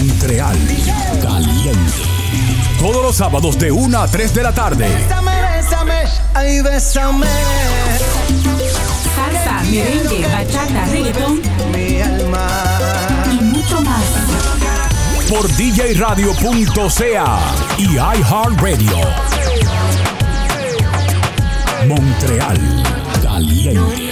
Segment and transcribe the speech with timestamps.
[0.00, 0.56] Montreal.
[1.20, 2.02] Caliente.
[2.78, 4.88] Todos los sábados de 1 a 3 de la tarde.
[4.88, 7.26] Bésame, bésame, ay, bésame.
[9.14, 11.42] Salsa, merengue, bachata, reggaetón.
[11.72, 12.48] Mi alma.
[13.30, 14.04] Y mucho más.
[15.28, 17.38] Por djradio.ca
[17.76, 18.98] y iHeartRadio.
[21.86, 22.84] Montreal.
[23.22, 24.09] Caliente.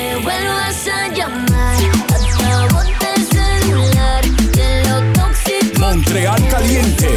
[6.25, 7.09] caliente.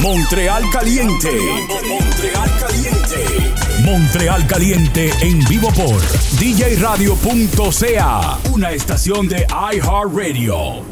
[0.00, 1.38] Montreal Caliente.
[1.86, 3.52] Montreal Caliente.
[3.84, 6.00] Montreal Caliente en vivo por
[6.38, 10.89] DJ djradio.ca, una estación de iHeartRadio.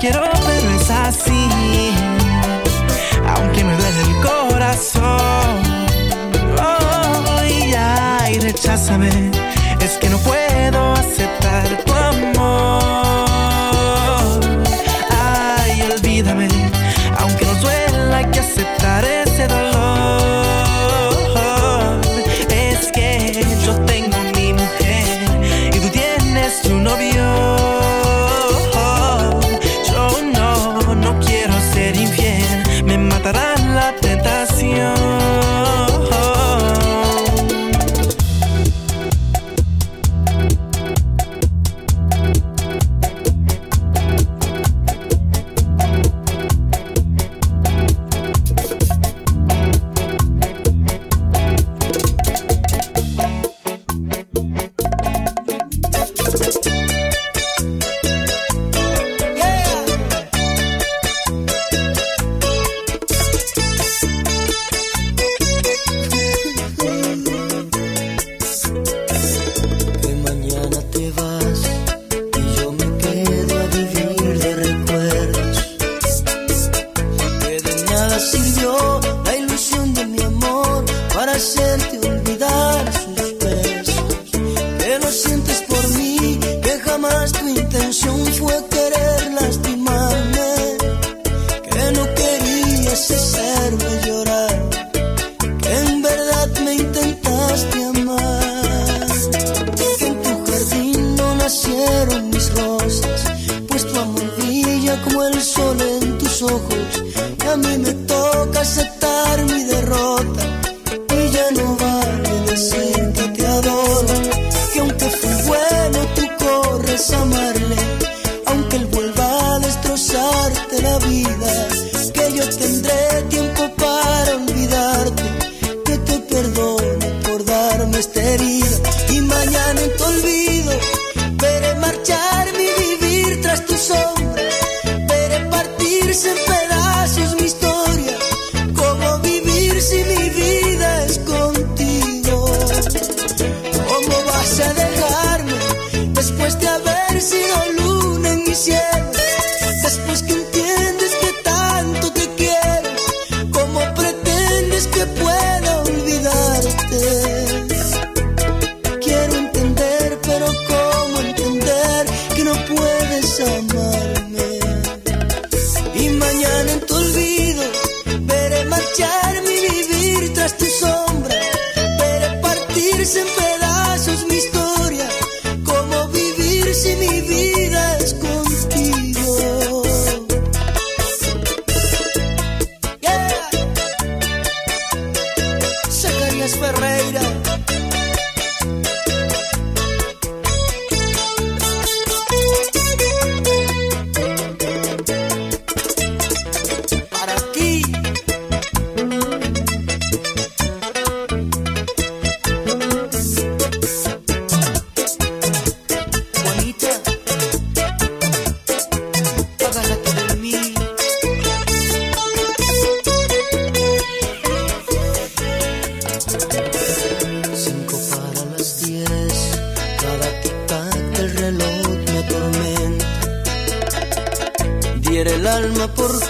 [0.00, 0.37] quiero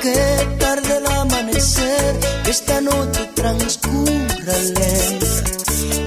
[0.00, 5.26] que tarde el amanecer, esta noche transcurra lenta,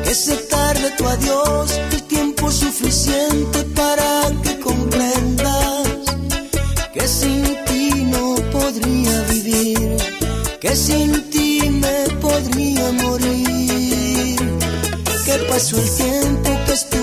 [0.03, 5.87] que se tarde tu adiós, el tiempo suficiente para que comprendas
[6.93, 9.97] que sin ti no podría vivir,
[10.59, 14.37] que sin ti me podría morir,
[15.25, 17.00] que pasó el tiempo que estoy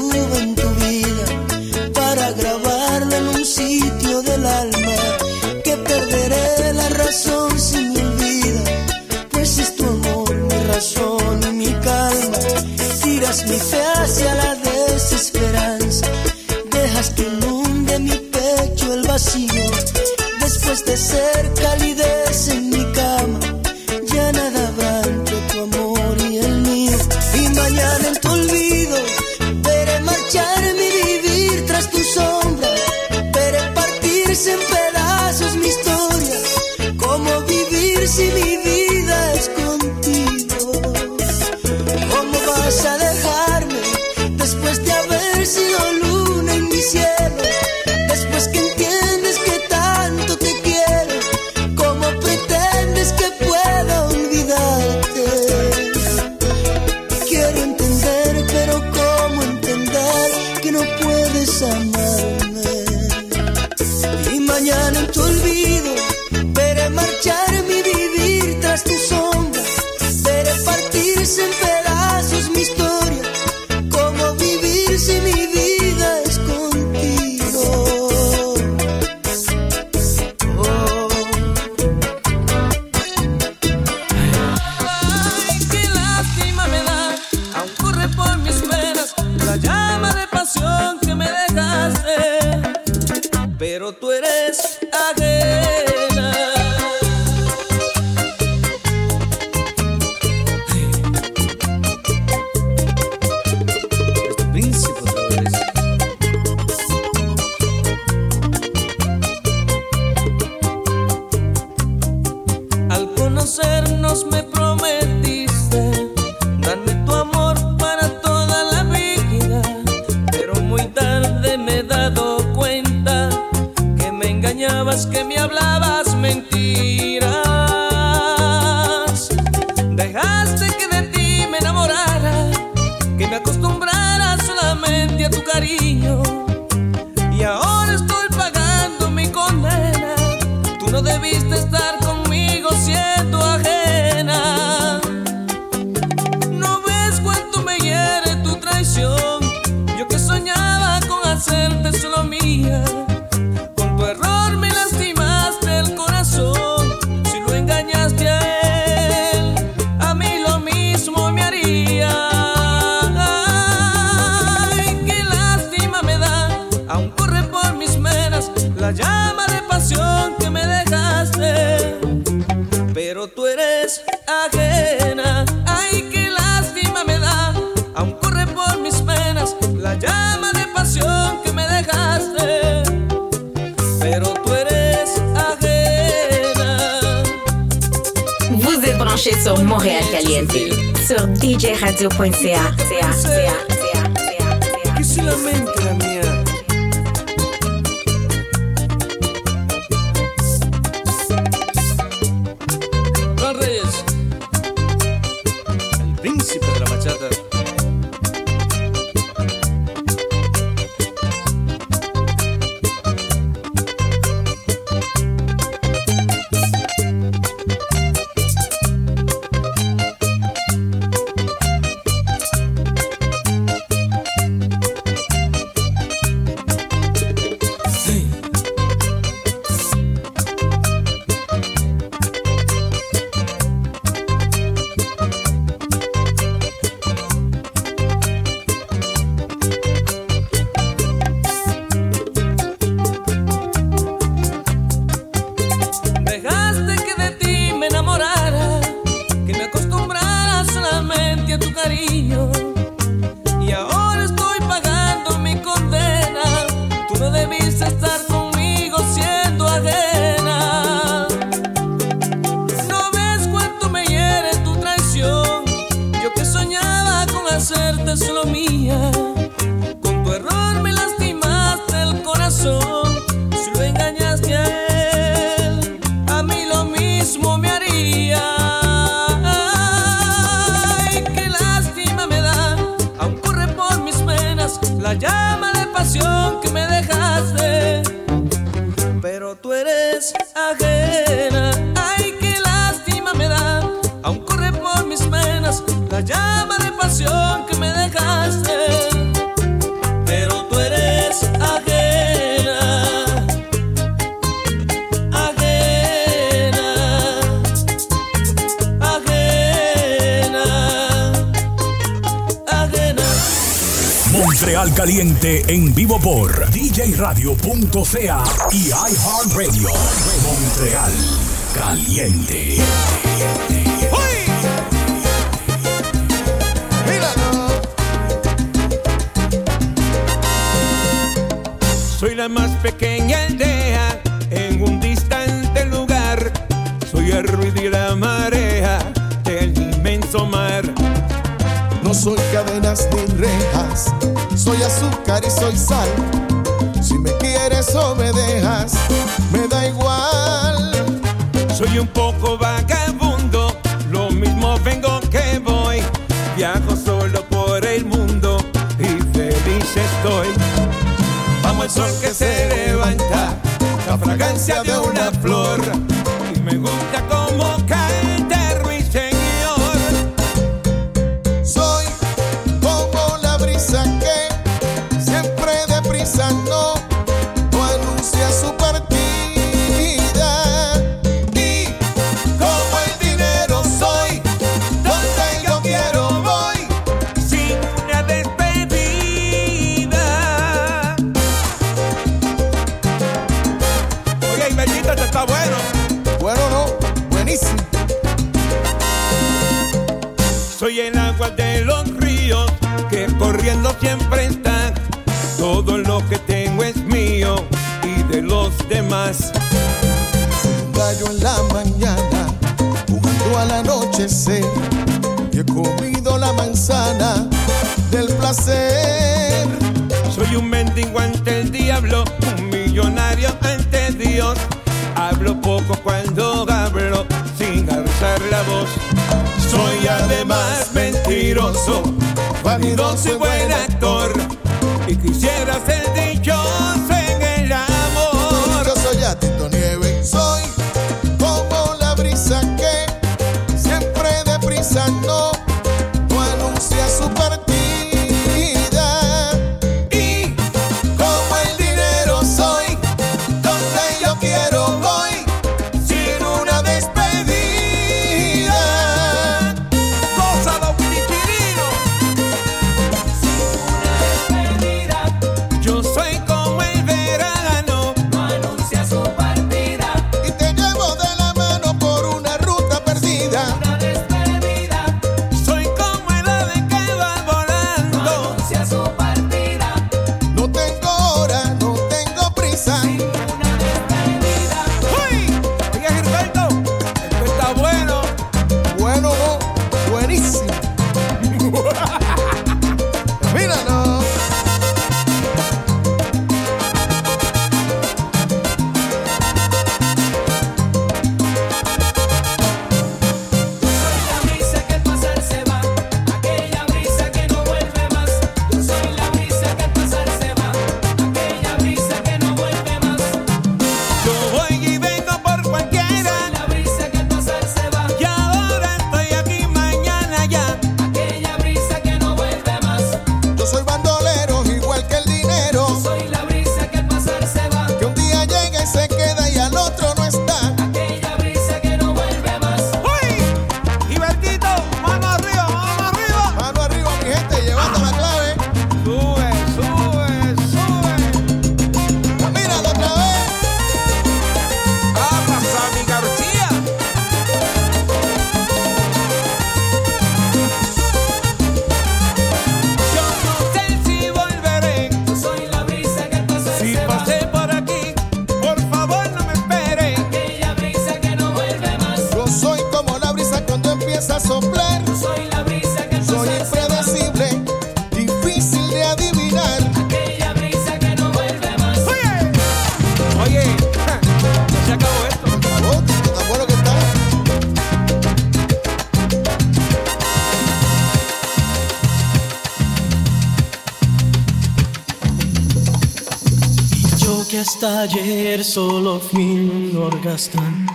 [587.69, 590.87] hasta ayer solo fui un orgastán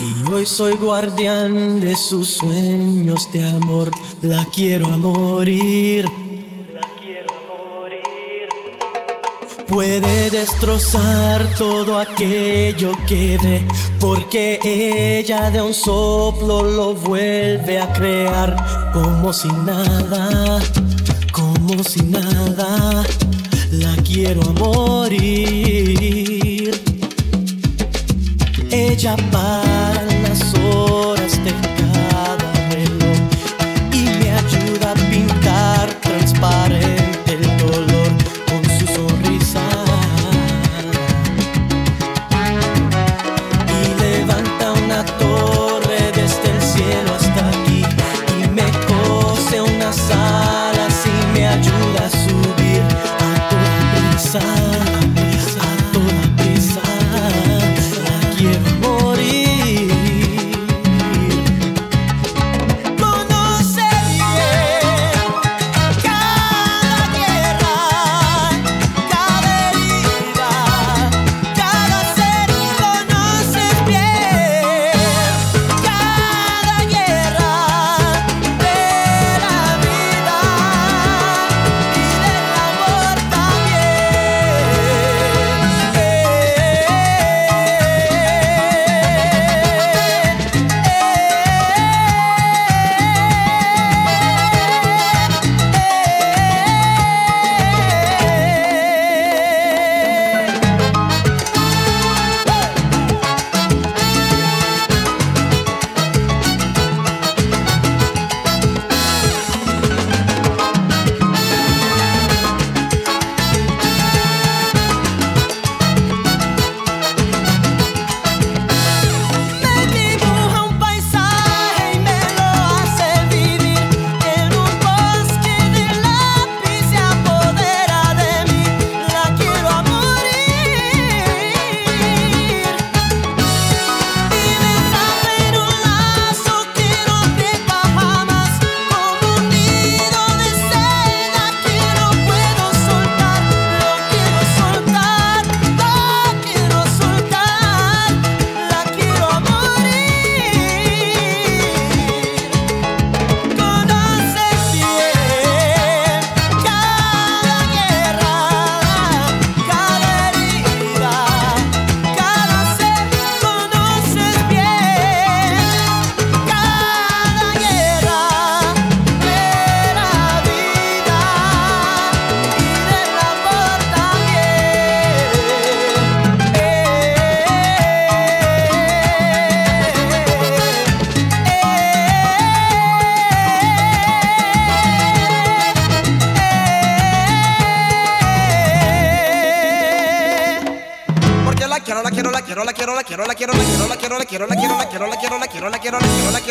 [0.00, 3.90] y hoy soy guardián de sus sueños de amor.
[4.22, 6.06] La quiero a morir.
[6.72, 8.48] La quiero a morir.
[9.68, 13.68] Puede destrozar todo aquello que ve,
[14.00, 20.60] porque ella de un soplo lo vuelve a crear, como si nada,
[21.30, 23.04] como si nada,
[23.70, 25.73] la quiero a morir.
[29.04, 29.63] jump up.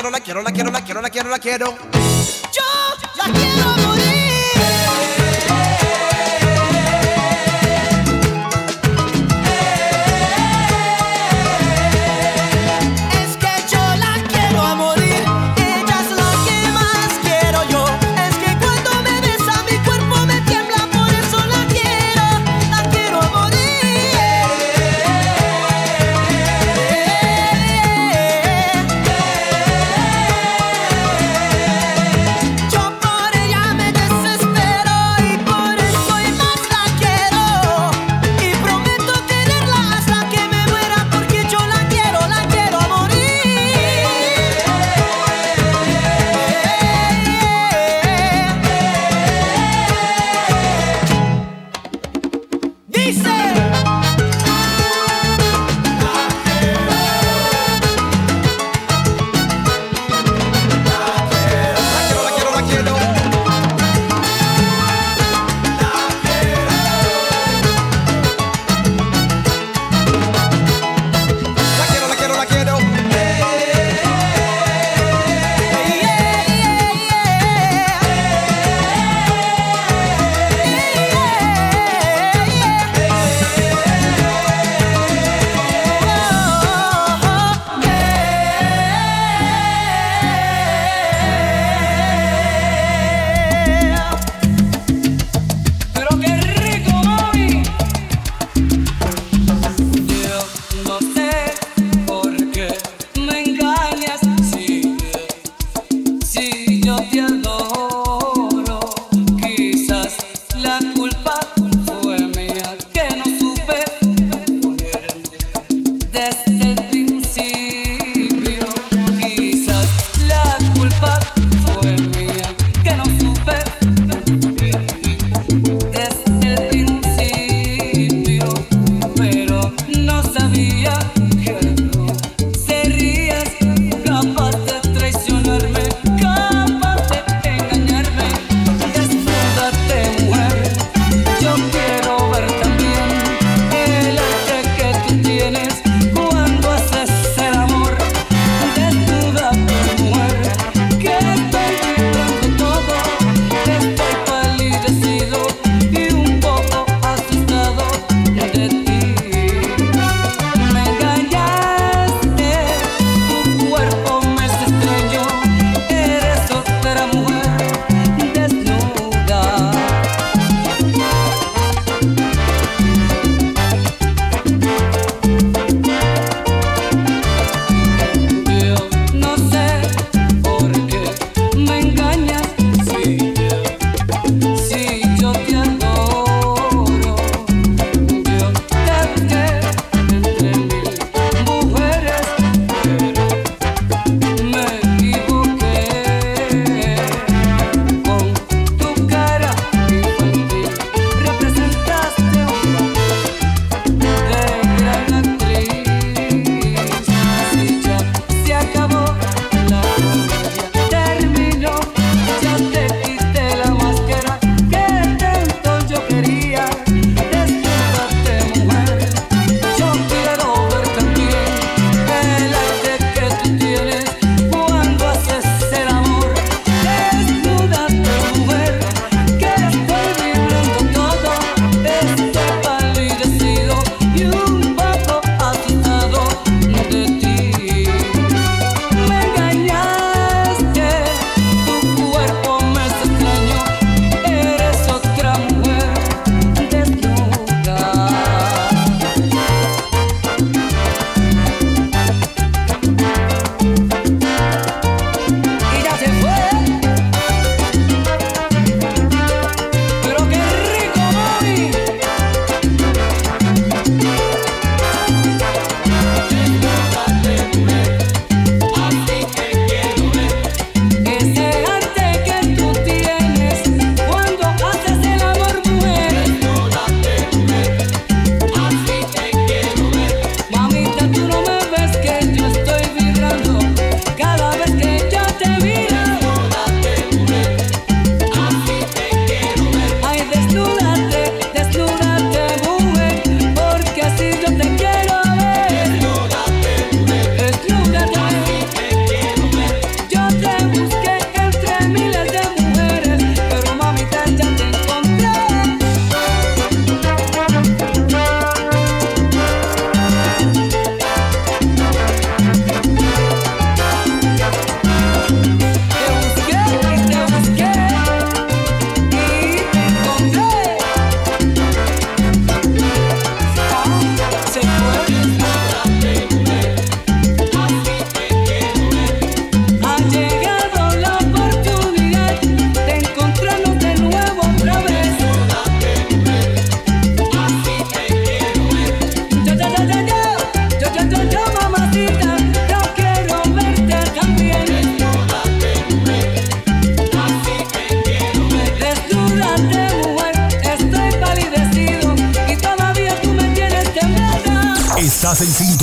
[0.04, 2.03] quiero, la quiero, la quiero, la quiero, la quiero, la quiero.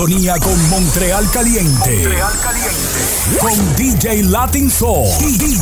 [0.01, 1.91] Con Montreal Caliente.
[1.91, 3.39] Montreal Caliente.
[3.39, 5.07] Con DJ Latin Soul.
[5.19, 5.59] DJ,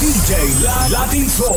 [0.00, 1.56] DJ Latin Soul.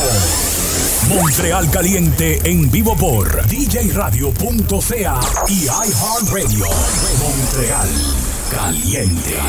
[1.07, 6.67] Montreal Caliente en vivo por djradio.ca y iHeartRadio.
[7.17, 7.89] Montreal
[8.51, 9.39] Caliente.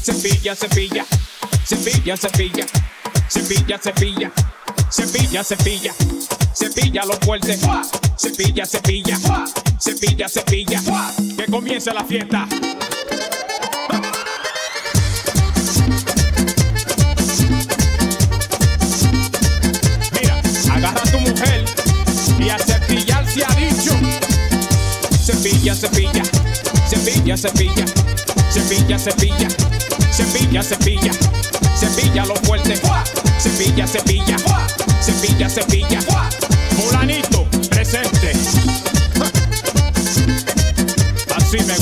[0.00, 1.06] Cepilla, cepilla,
[1.66, 2.66] cepilla, cepilla,
[3.28, 4.32] cepilla, cepilla
[4.90, 5.94] cepilla, cepilla,
[6.52, 7.60] cepilla los fuertes,
[8.16, 9.18] cepilla, cepilla,
[9.78, 10.80] cepilla, cepilla,
[11.36, 12.46] que comience la fiesta.
[20.12, 21.64] Mira, agarra a tu mujer
[22.38, 23.92] y a cepillar se ha dicho.
[25.24, 26.22] Cepilla cepilla,
[26.88, 27.86] cepilla, cepilla,
[28.52, 29.48] cepilla, cepilla, cepilla,
[30.12, 31.12] cepilla, cepilla,
[31.78, 32.74] cepilla lo fuerte,
[33.38, 34.36] cepilla, cepilla,
[35.20, 36.00] cepilla, cepilla,
[36.76, 38.32] fulanito presente.
[41.36, 41.79] Así me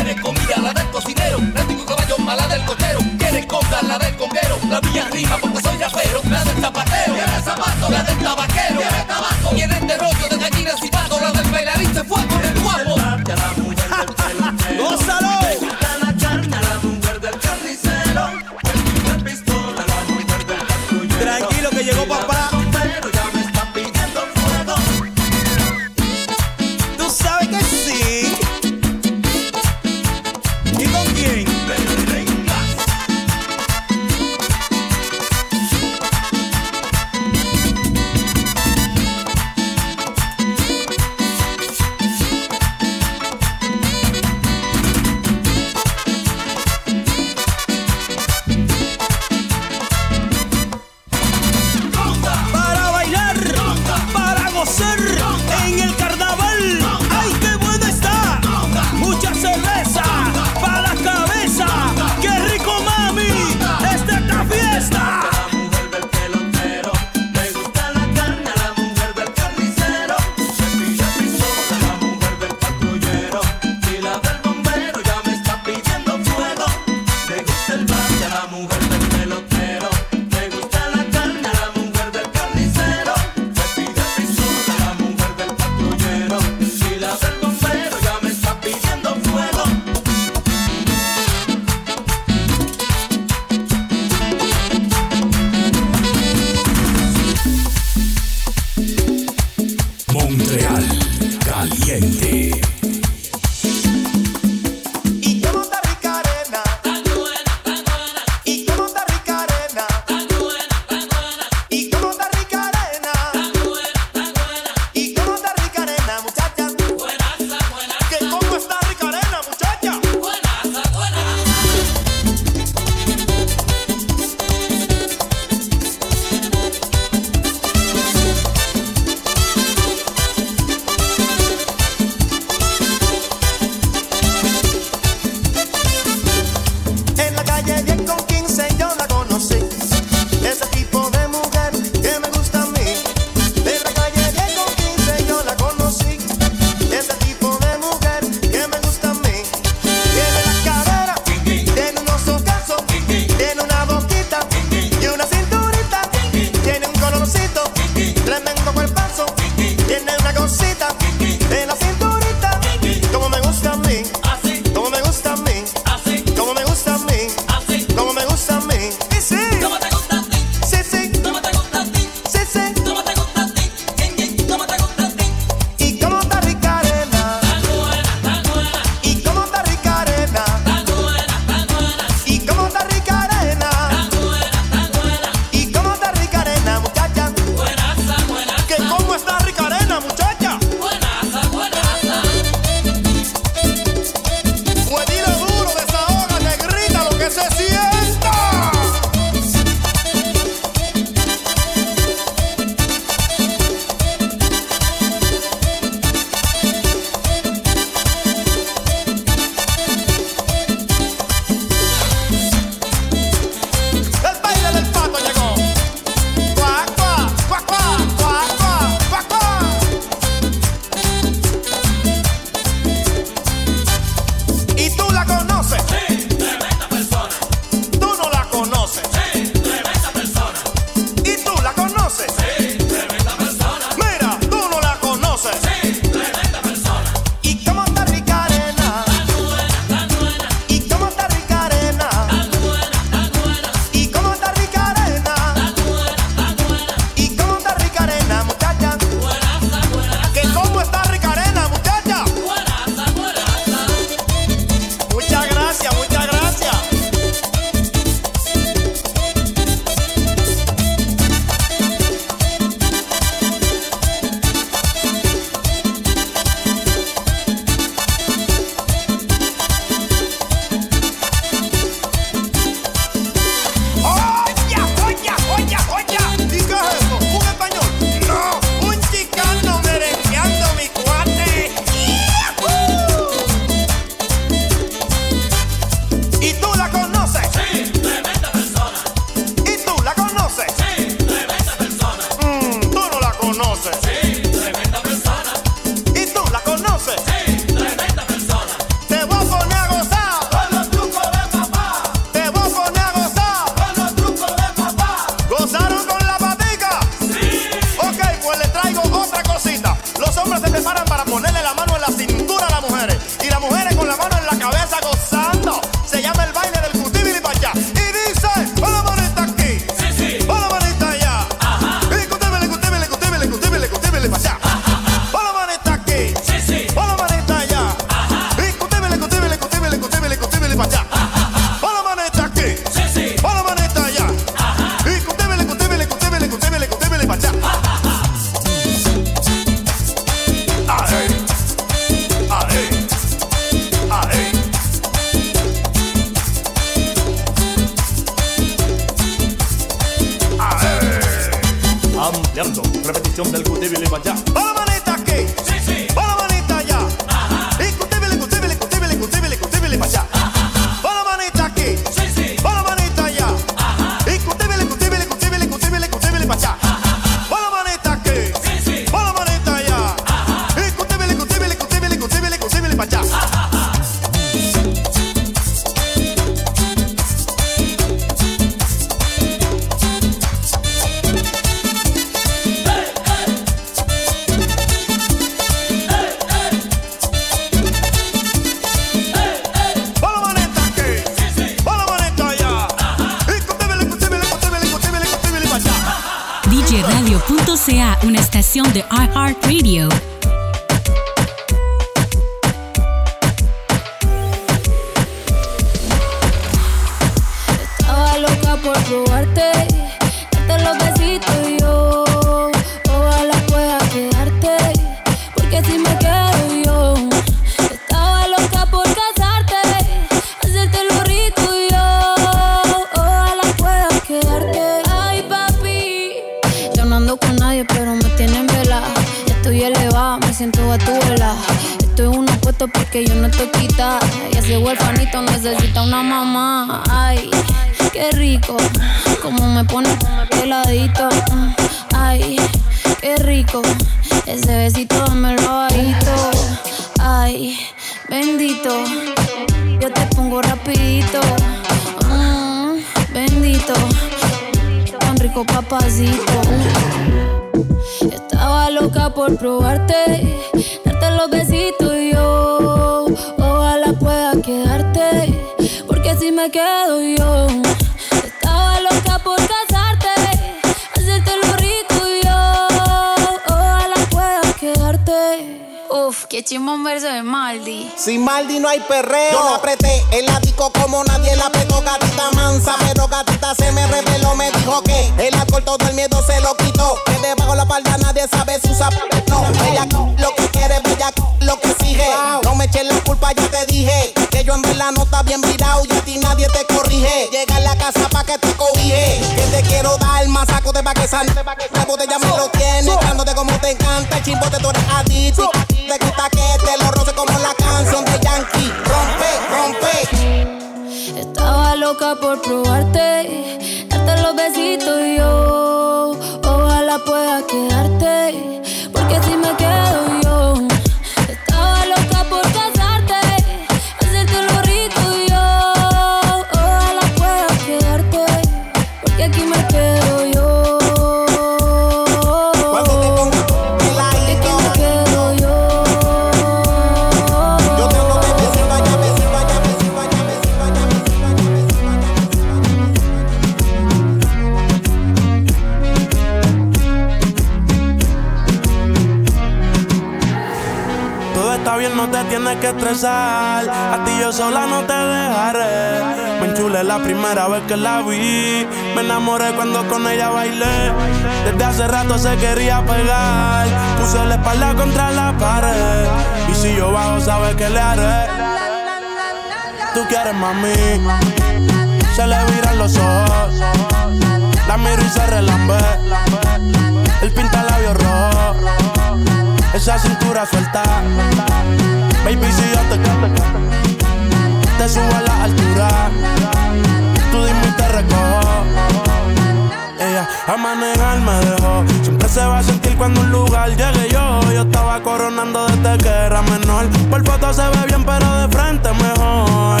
[590.72, 592.04] a manejar me dejó.
[592.22, 594.60] Siempre se va a sentir cuando un lugar llegue yo.
[594.72, 597.08] Yo estaba coronando desde que era menor.
[597.30, 600.00] Por foto se ve bien, pero de frente mejor.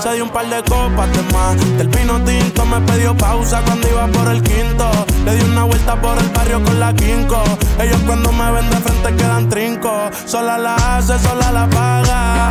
[0.00, 1.78] Se dio un par de copas de más.
[1.78, 4.88] Del vino tinto me pidió pausa cuando iba por el quinto.
[5.24, 7.42] Le di una vuelta por el barrio con la quinco.
[7.80, 10.10] Ellos cuando me ven de frente quedan trinco.
[10.26, 12.48] Sola la hace, sola la paga.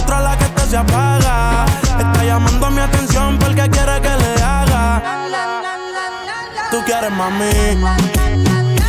[0.00, 1.64] Otra la que te se apaga.
[1.98, 4.37] Está llamando mi atención porque quiere que le.
[6.70, 7.50] Tú quieres mami.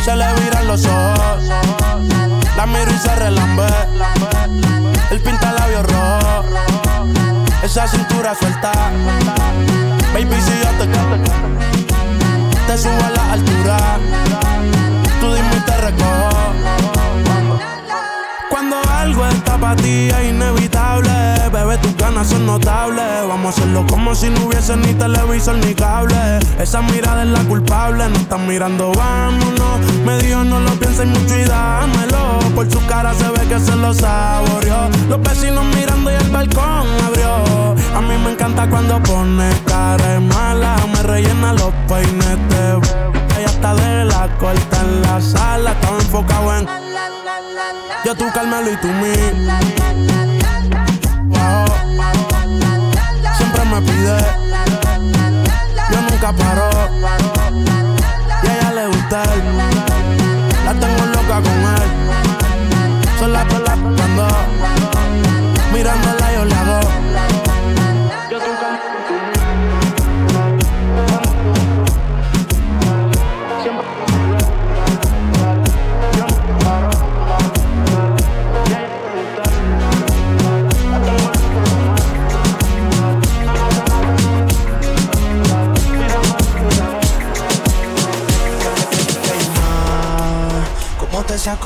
[0.04, 1.44] Se le viran los ojos.
[2.56, 3.68] La miro y se relambe.
[5.10, 6.44] El pinta labios rojo.
[7.62, 8.72] Esa cintura suelta.
[10.12, 10.86] Baby, si yo te
[12.66, 13.98] te subo a la altura.
[15.20, 16.99] Tú dime y te.
[18.60, 21.10] Cuando algo está para ti es inevitable,
[21.50, 23.26] bebé, tus ganas son notables.
[23.26, 26.40] Vamos a hacerlo como si no hubiese ni televisor ni cable.
[26.58, 29.80] Esa mirada es la culpable, no están mirando, vámonos.
[30.04, 32.38] Me dijo no lo pienses mucho y dámelo.
[32.54, 34.90] Por su cara se ve que se lo saboreó.
[35.08, 37.36] Los vecinos mirando y el balcón abrió.
[37.96, 43.74] A mí me encanta cuando pone cara mala, me rellena los peines de ella está
[43.74, 46.89] de la corta en la sala, estaba enfocado en
[48.04, 49.14] yo tú Carmelo y tú mí.
[53.36, 54.18] Siempre me pide,
[55.90, 56.70] yo nunca paro.
[58.42, 59.22] Y a ella le gusta
[60.64, 61.90] la tengo loca con él.
[63.18, 64.28] Son las pelas cuando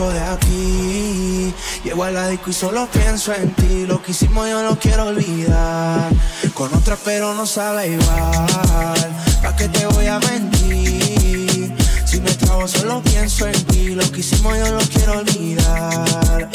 [0.03, 1.55] de aquí.
[1.85, 3.87] Llego a la y solo pienso en ti.
[3.87, 6.11] Lo que hicimos yo lo quiero olvidar.
[6.53, 9.17] Con otra pero no sabe igual.
[9.43, 11.73] ¿Pa' qué te voy a mentir?
[12.05, 13.91] Si me trago solo pienso en ti.
[13.91, 16.51] Lo que hicimos yo lo quiero olvidar.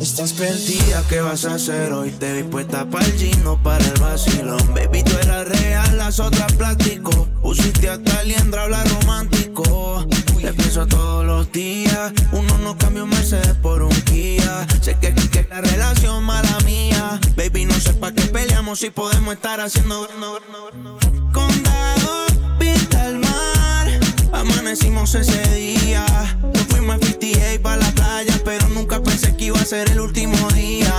[0.00, 2.10] Estás perdida, ¿qué vas a hacer hoy?
[2.10, 4.74] Te vi puesta para el gino, para el vacilón.
[4.74, 7.28] Baby, tú eras real, las otras plástico.
[7.40, 10.06] Pusiste hasta liendra, habla romántico.
[10.42, 12.12] Te pienso todos los días.
[12.32, 14.66] Uno no cambia un Mercedes por un Kia.
[14.80, 17.20] Sé que aquí que la relación mala mía.
[17.36, 20.08] Baby, no sé para qué peleamos si podemos estar haciendo.
[21.32, 22.26] Condado,
[22.58, 23.86] pinta el mar.
[24.32, 26.04] Amanecimos ese día.
[26.42, 28.34] Nos fuimos a 58 para la playa.
[28.44, 30.92] Pero nunca pensé que iba a ser el último día.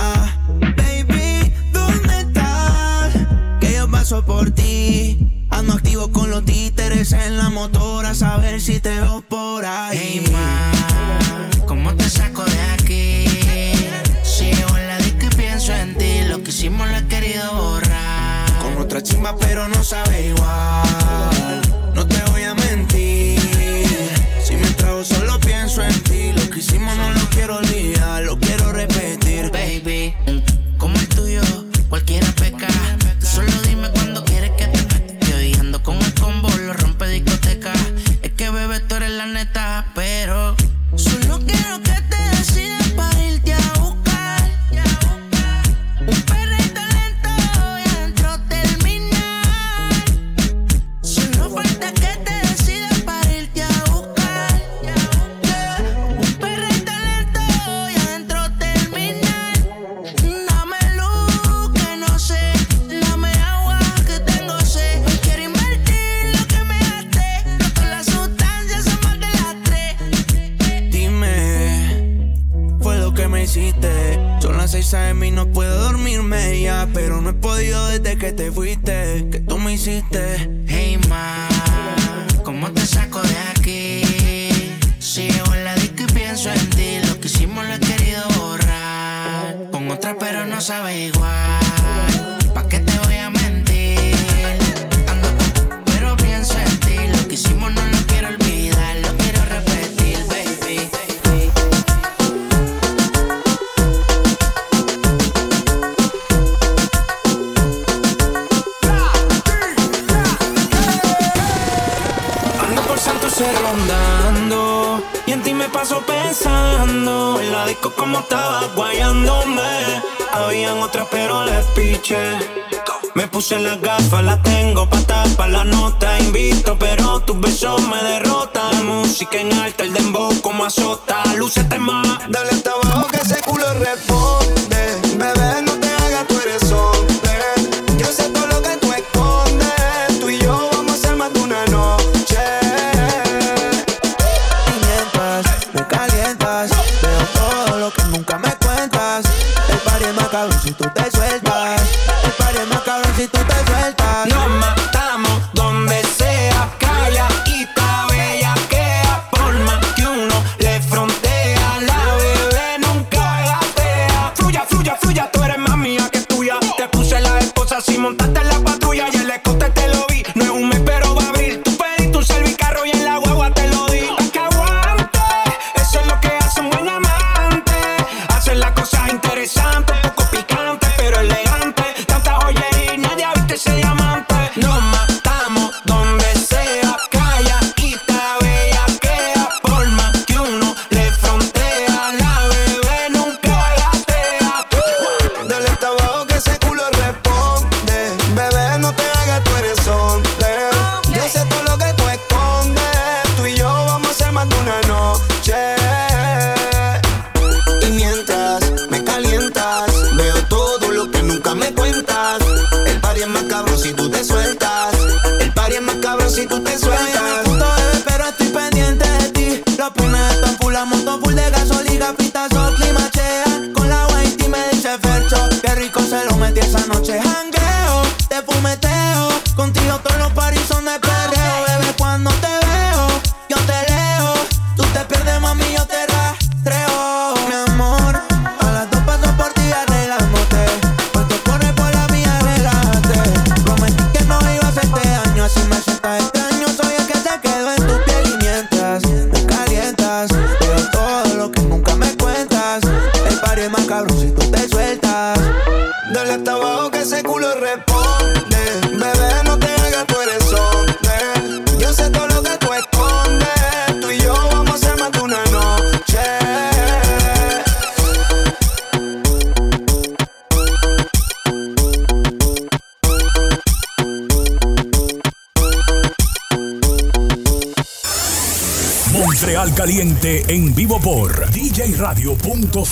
[0.58, 3.12] Baby, ¿dónde estás?
[3.60, 8.60] Que yo paso por ti Ando activo con los títeres en la motora, a saber
[8.60, 10.20] si te veo por ahí.
[10.26, 10.32] Hey,
[11.64, 13.24] ¿cómo te saco de aquí?
[14.24, 18.58] Sigo en la disco y pienso en ti, lo que hicimos lo he querido borrar.
[18.62, 21.62] Con otra chimba, pero no sabe igual.
[21.94, 23.38] No te voy a mentir.
[24.44, 26.32] Si me trago, solo pienso en ti.
[26.32, 29.52] Lo que hicimos no lo quiero olvidar, lo quiero repetir.
[29.52, 30.14] Baby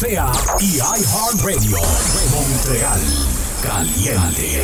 [0.03, 1.79] djradio.ca y iHeartRadio.
[2.33, 3.01] Montreal
[3.63, 4.63] Caliente.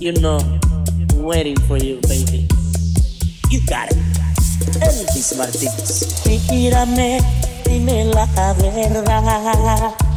[0.00, 0.38] You know,
[1.14, 2.48] waiting for you, baby.
[3.50, 3.98] You got it.
[4.80, 6.24] Elvis Martínez.
[6.50, 7.20] Mírame,
[7.64, 10.13] dime la verdad.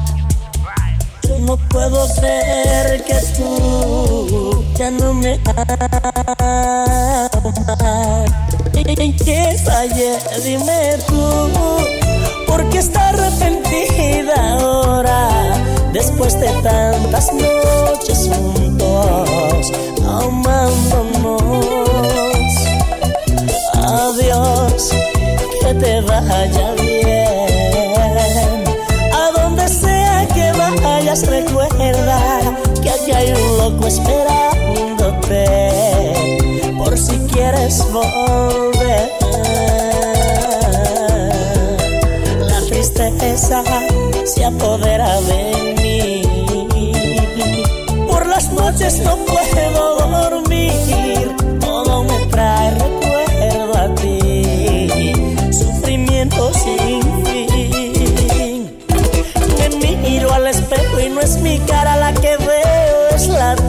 [1.40, 7.32] No puedo creer que tú ya no me amas.
[8.74, 10.18] ¿En qué fallé?
[10.44, 11.50] Dime tú.
[12.48, 15.30] ¿Por qué está arrepentida ahora?
[15.94, 19.72] Después de tantas noches juntos,
[20.06, 21.46] amándonos.
[23.74, 24.92] Adiós,
[25.62, 27.07] que te vaya bien.
[33.70, 35.46] Loco esperándote.
[36.78, 39.12] Por si quieres volver.
[42.40, 43.64] La tristeza
[44.26, 46.22] se apodera de mí.
[48.10, 51.36] Por las noches no puedo dormir.
[51.60, 55.14] Todo me trae recuerdo a ti.
[55.52, 58.78] Sufrimiento sin fin.
[59.60, 62.37] Me miro al espejo y no es mi cara la que
[63.48, 63.64] Te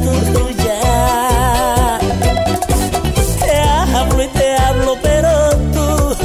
[3.95, 6.16] hablo y te hablo, pero tú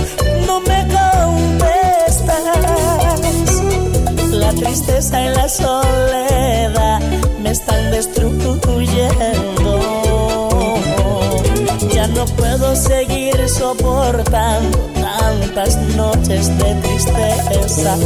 [0.47, 2.39] no me contestas.
[4.31, 6.99] La tristeza y la soledad
[7.43, 9.79] me están destruyendo.
[11.93, 17.97] Ya no puedo seguir soportando tantas noches de tristeza.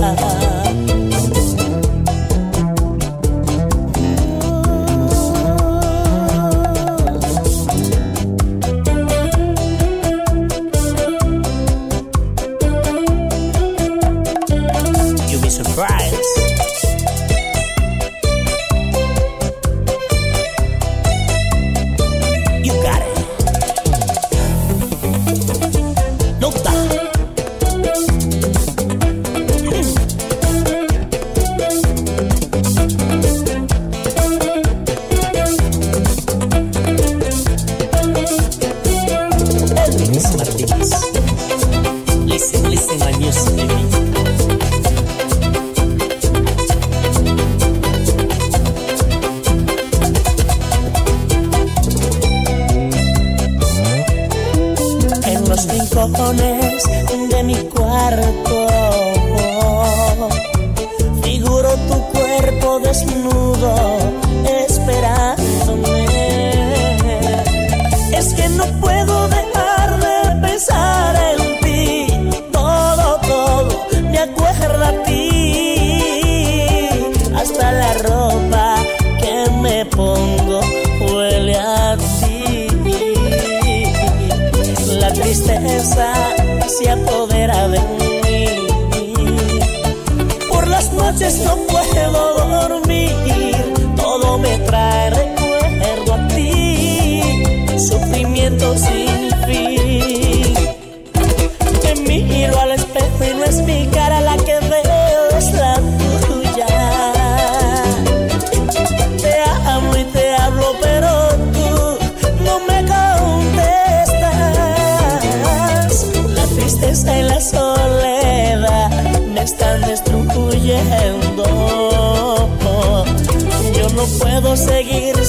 [125.08, 125.26] Seguir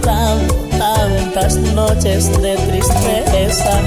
[0.00, 3.80] tantas noches de tristeza.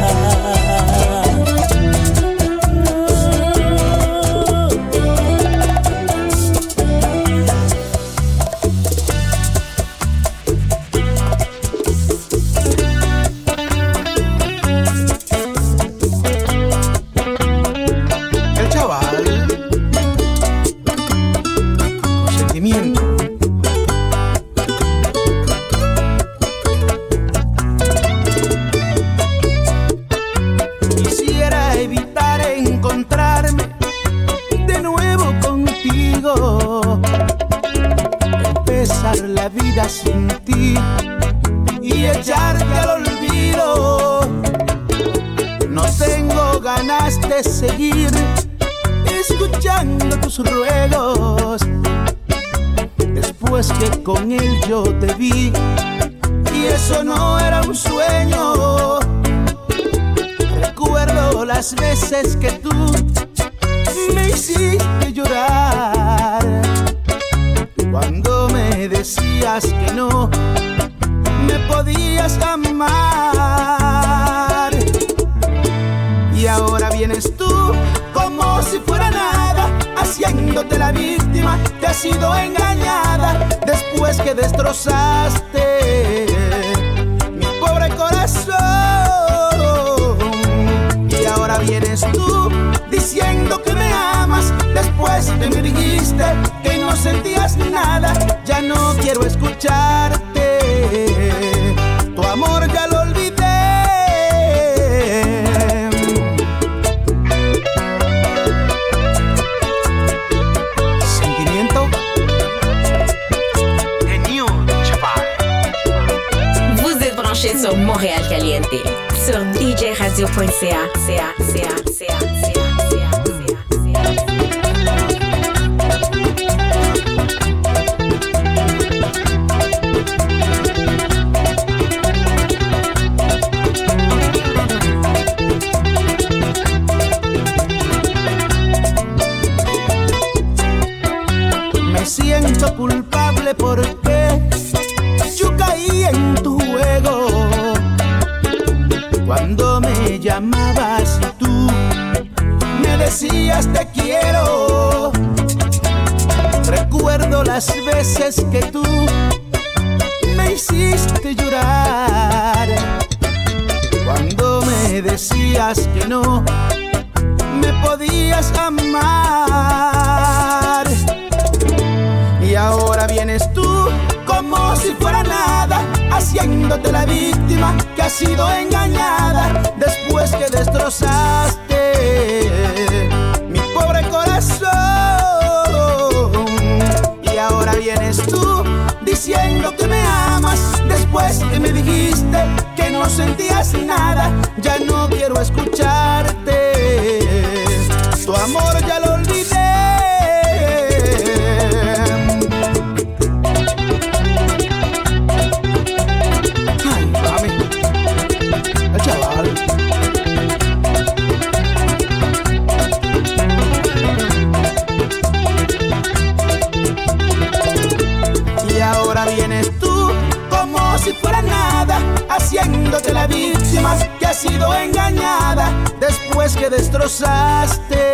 [226.37, 228.13] después que destrozaste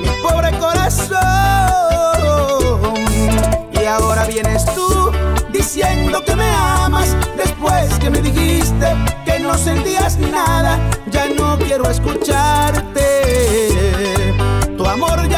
[0.00, 1.18] mi pobre corazón.
[3.70, 5.12] Y ahora vienes tú
[5.52, 8.96] diciendo que me amas después que me dijiste
[9.26, 10.78] que no sentías nada.
[11.10, 13.04] Ya no quiero escucharte.
[14.78, 15.33] Tu amor ya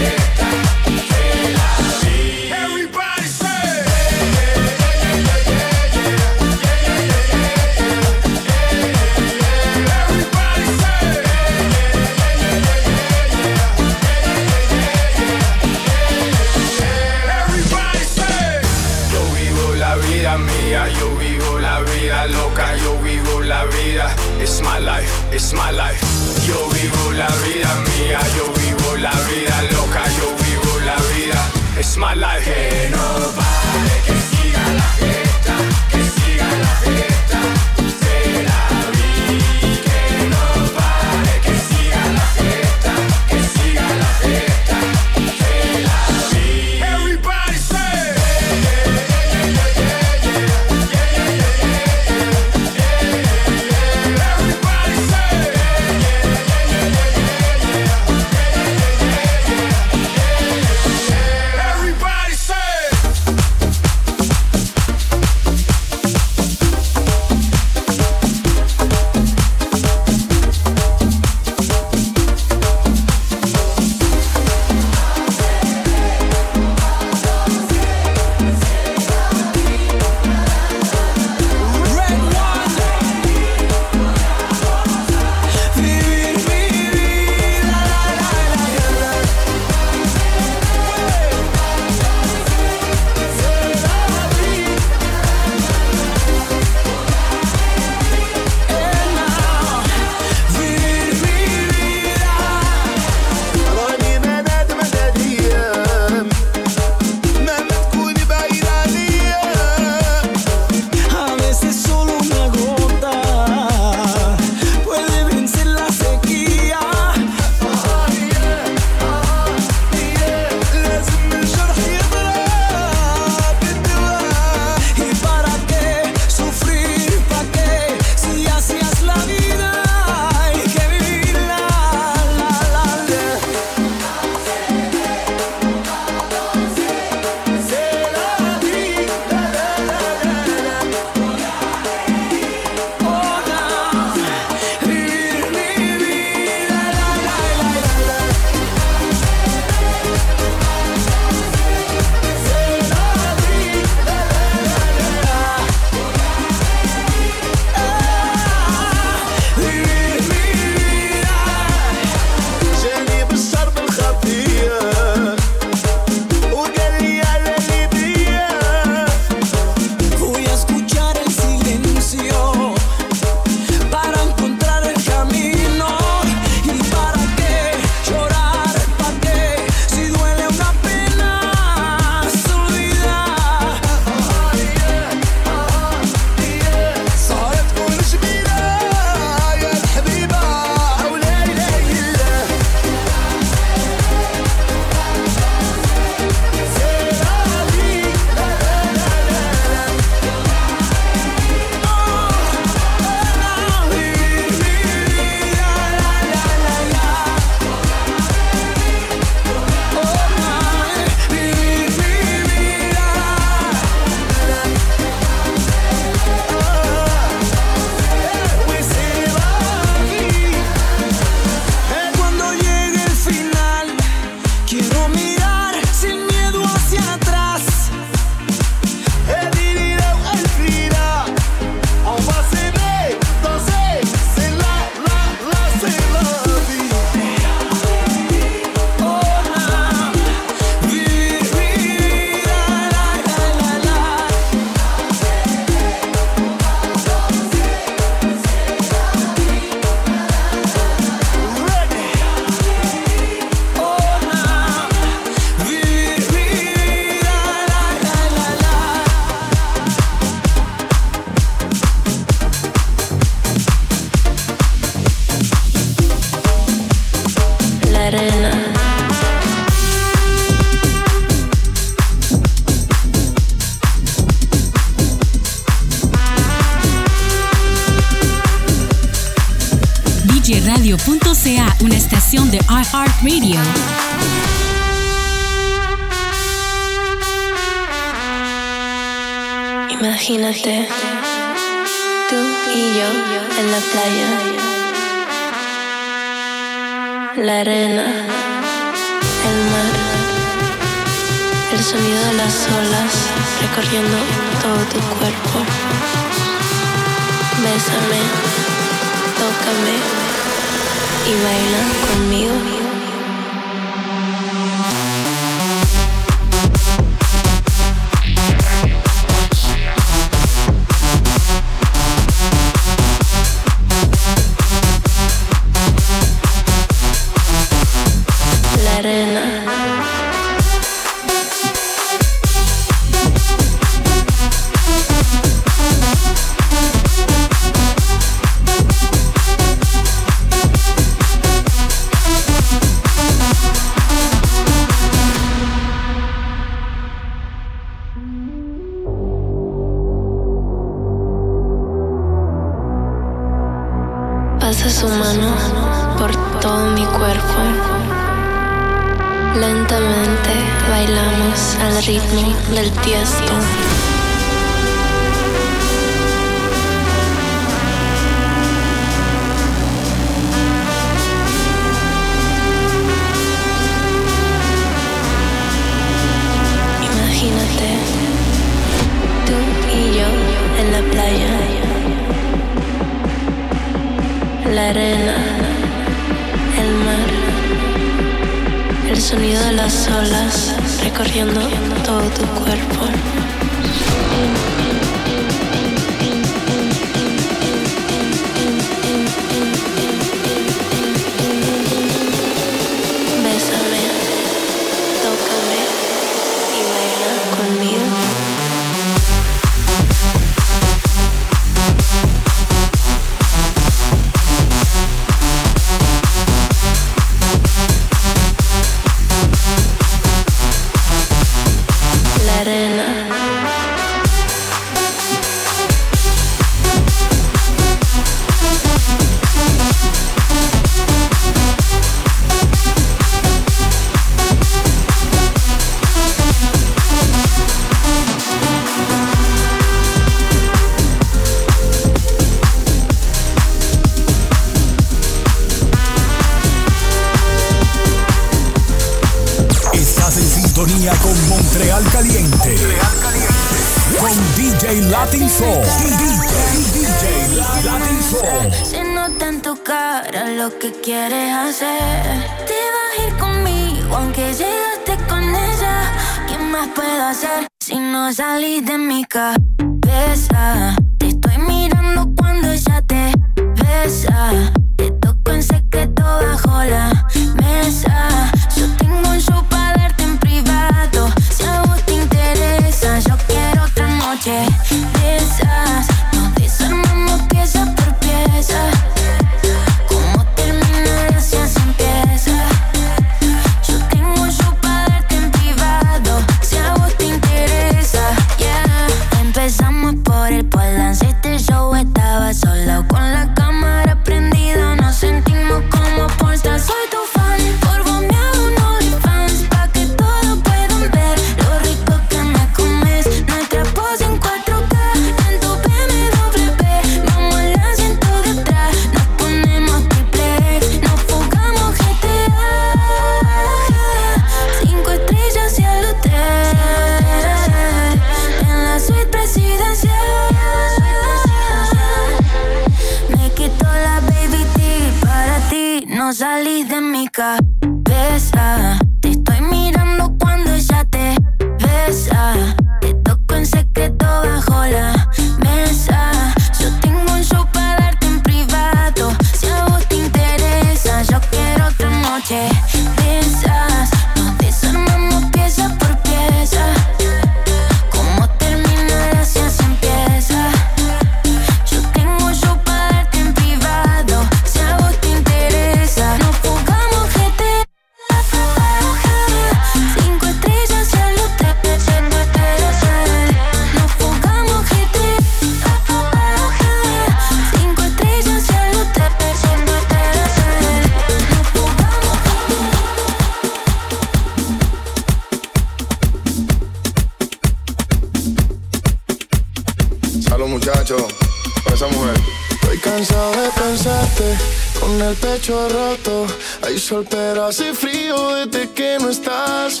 [595.68, 596.46] mucho rato.
[596.82, 600.00] Hay sol, pero hace frío desde que no estás.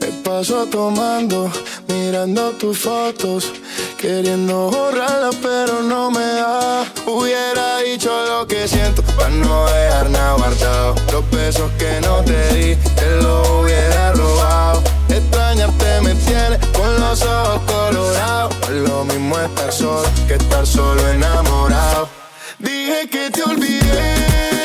[0.00, 1.50] Me paso tomando,
[1.88, 3.52] mirando tus fotos.
[3.96, 6.84] Queriendo borrarla, pero no me da.
[7.06, 10.94] Hubiera dicho lo que siento, para no dejar nada guardado.
[11.12, 14.82] Los besos que no te di, te los hubiera robado.
[15.08, 18.54] Extrañarte me tiene con los ojos colorados.
[18.70, 22.08] Lo mismo estar solo que estar solo enamorado.
[22.58, 24.57] Dije que te olvidé.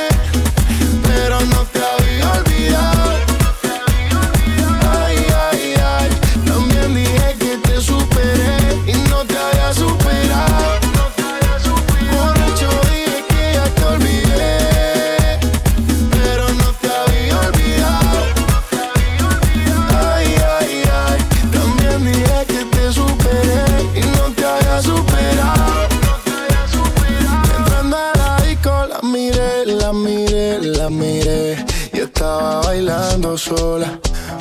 [33.38, 34.00] sola,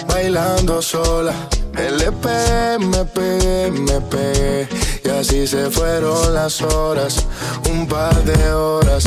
[0.08, 1.32] bailando sola.
[1.72, 4.68] Me le pegué, me pegué, me pegué.
[5.04, 7.26] Y así se fueron las horas,
[7.70, 9.04] un par de horas.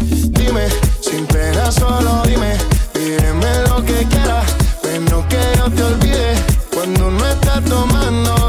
[0.00, 0.66] Dime,
[1.00, 2.56] sin pena, solo dime,
[2.94, 4.46] dime lo que quieras.
[4.82, 6.34] Pero que yo te olvide
[6.72, 8.47] cuando no estás tomando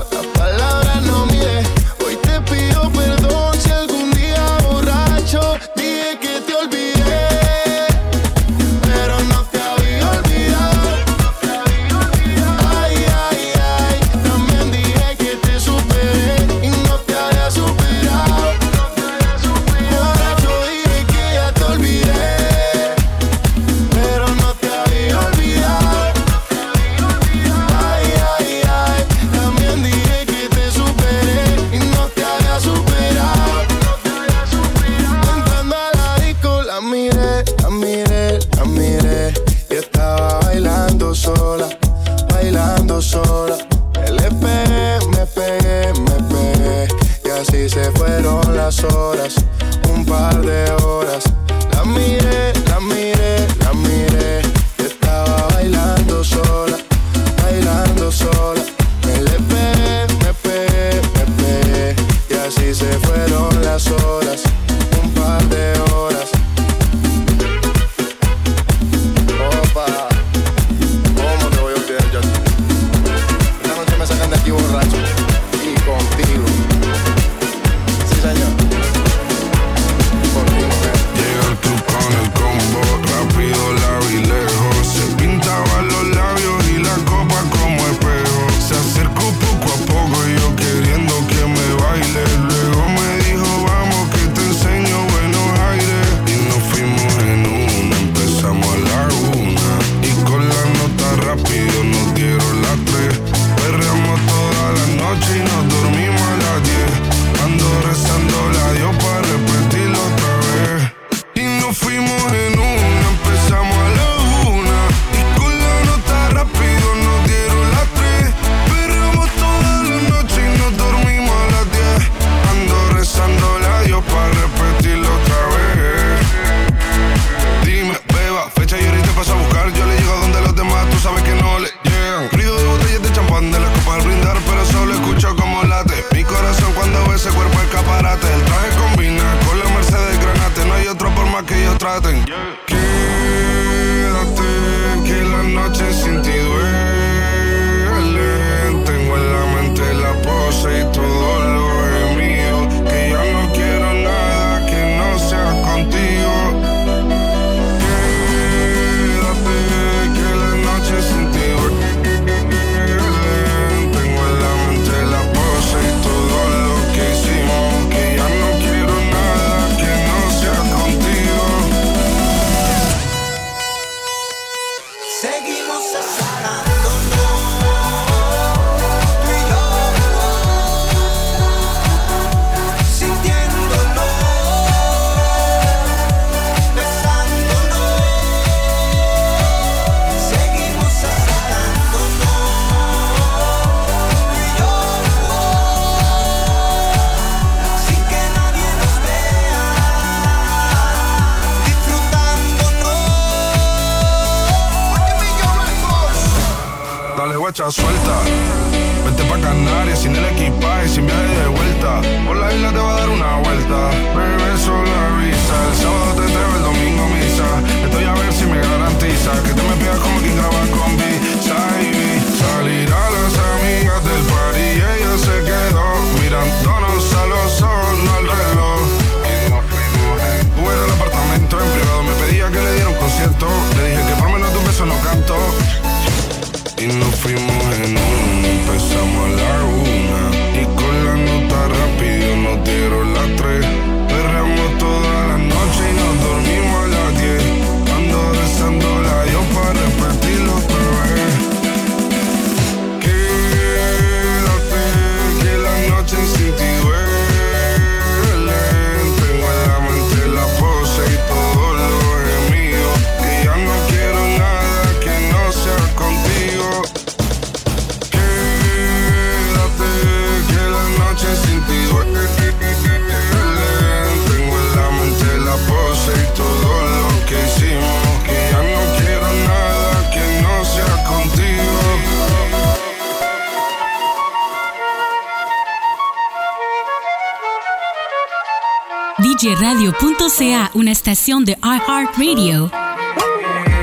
[291.20, 292.72] estación de iHeartRadio.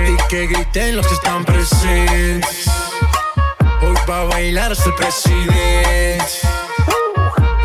[0.09, 2.67] Y que griten los que están presentes.
[3.83, 6.25] Hoy va a bailar hasta el presidente.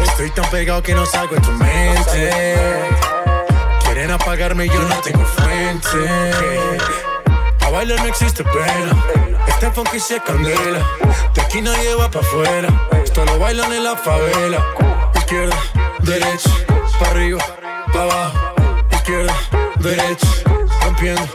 [0.03, 2.57] Estoy tan pegado que no salgo de tu mente.
[3.85, 6.79] Quieren apagarme y yo no tengo fuente.
[7.65, 8.91] A bailar no existe pena.
[9.47, 10.85] Este funky se candela.
[11.33, 12.67] De aquí nadie va pa' afuera.
[13.05, 14.65] Esto lo bailan en la favela.
[15.15, 15.55] Izquierda,
[15.99, 16.49] derecha,
[16.99, 17.39] pa' arriba,
[17.93, 18.37] pa' abajo.
[18.91, 19.33] Izquierda,
[19.81, 20.27] derecha,
[20.83, 21.29] rompiendo.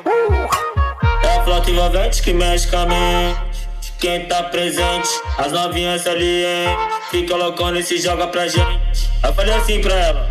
[1.22, 3.92] É a flauta envolvente que mexe com a mente.
[3.98, 5.08] Quem tá presente,
[5.38, 6.96] as novinhas salientes.
[7.10, 9.10] Fica loucona e se joga pra gente.
[9.22, 10.30] Eu falei assim pra ela.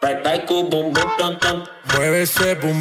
[0.00, 1.64] Vai, vai com o bumbum tam tam.
[1.94, 2.80] Mueve ese bum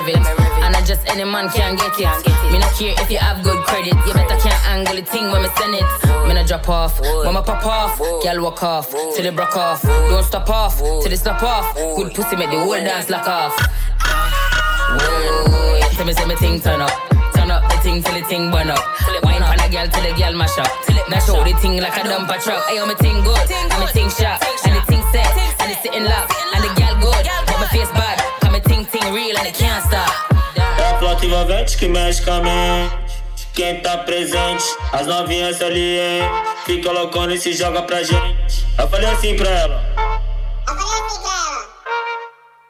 [0.00, 0.26] rev it.
[0.64, 2.52] And I just any man can get it.
[2.52, 3.94] Me not care if you have good credit.
[4.06, 5.84] You better can't angle the thing when me send it.
[6.26, 7.98] Me not drop off, mama pop off.
[7.98, 9.82] Girl walk off, till it broke off.
[9.82, 11.74] Don't stop off, till it stop off.
[11.74, 13.54] Good pussy make the whole dance lock off.
[14.90, 16.90] Whoa, tell me say me thing turn up.
[17.34, 18.82] Turn up the thing till the thing burn up.
[19.22, 20.70] Wine on a girl till the girl mash up.
[21.08, 22.64] Now show the thing like a dumper truck.
[22.66, 25.26] Ayo, me thing good, and me thing sharp, and the thing set,
[25.60, 28.39] and it's sitting locked, and the girl good, but my face bad.
[29.00, 30.10] Thing real and it can't stop.
[30.56, 32.94] É a flauta envolvente que mexe com a mente.
[33.54, 36.28] Quem tá presente, as novinhas salientes.
[36.64, 38.66] Fica loucona e se joga pra gente.
[38.78, 39.82] Eu falei assim pra ela.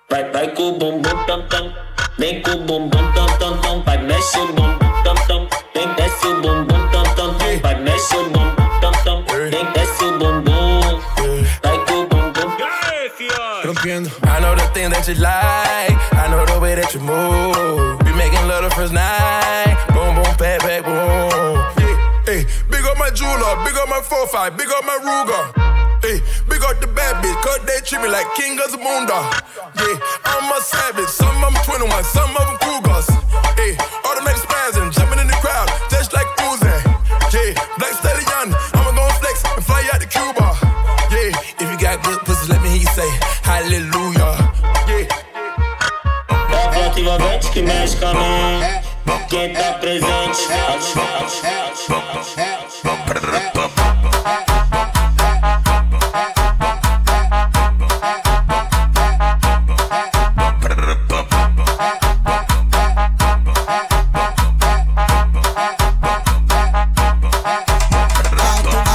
[0.09, 1.75] Vai, vai com o bumbum tam tam.
[2.19, 3.83] Vem com o bumbum tam tam tam.
[3.83, 5.49] Vai, mexe o bumbum tam tam.
[5.75, 7.59] Vem, desce o bumbum tam tam tam.
[7.61, 9.25] Vai, mexe o bumbum tam tam.
[9.25, 11.01] Vem, desce o bumbum.
[11.63, 12.31] Vai com o bumbum.
[13.65, 14.11] Rompiendo.
[14.25, 16.10] I know the thing that you like.
[16.61, 17.97] Way that you move.
[18.05, 19.81] We making love the first night.
[19.97, 21.57] Boom, boom, back, back, boom.
[22.29, 25.41] Hey, big up my jeweler, big up my 4-5, big up my Ruger.
[26.05, 26.21] Hey,
[26.53, 29.41] big up the bad bitch, cause they treat me like king of the moondog.
[29.73, 29.97] Yeah,
[30.29, 32.59] I'm a savage, some of them 21, some of them
[47.53, 48.91] que mexe com a mente.
[49.29, 50.41] Quem tá presente,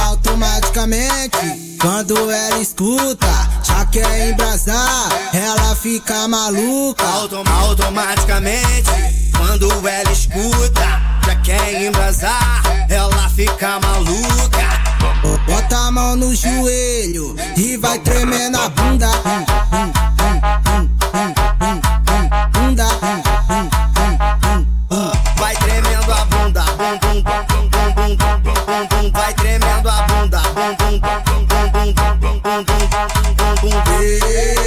[0.06, 1.78] automaticamente.
[1.80, 3.26] Quando ela escuta,
[3.64, 5.08] já quer embrasar,
[5.86, 7.04] fica maluca.
[7.06, 8.90] automaticamente.
[9.38, 14.66] Quando ela escuta, já quer embrasar, ela fica maluca.
[15.46, 19.06] Bota a mão no joelho e vai tremer na bunda.
[19.06, 21.80] Hum, hum, hum, hum, hum,
[22.10, 22.86] hum, Bunda.
[22.86, 25.12] hum, hum, hum, hum, hum.
[25.38, 29.12] Vai tremendo a bunda, bum bum bum bum bum bum bum bum bum.
[29.12, 32.84] Vai tremendo a bunda, bum bum bum bum bum bum bum bum bum
[33.36, 34.00] bum bum bum.
[34.00, 34.65] Ei, É o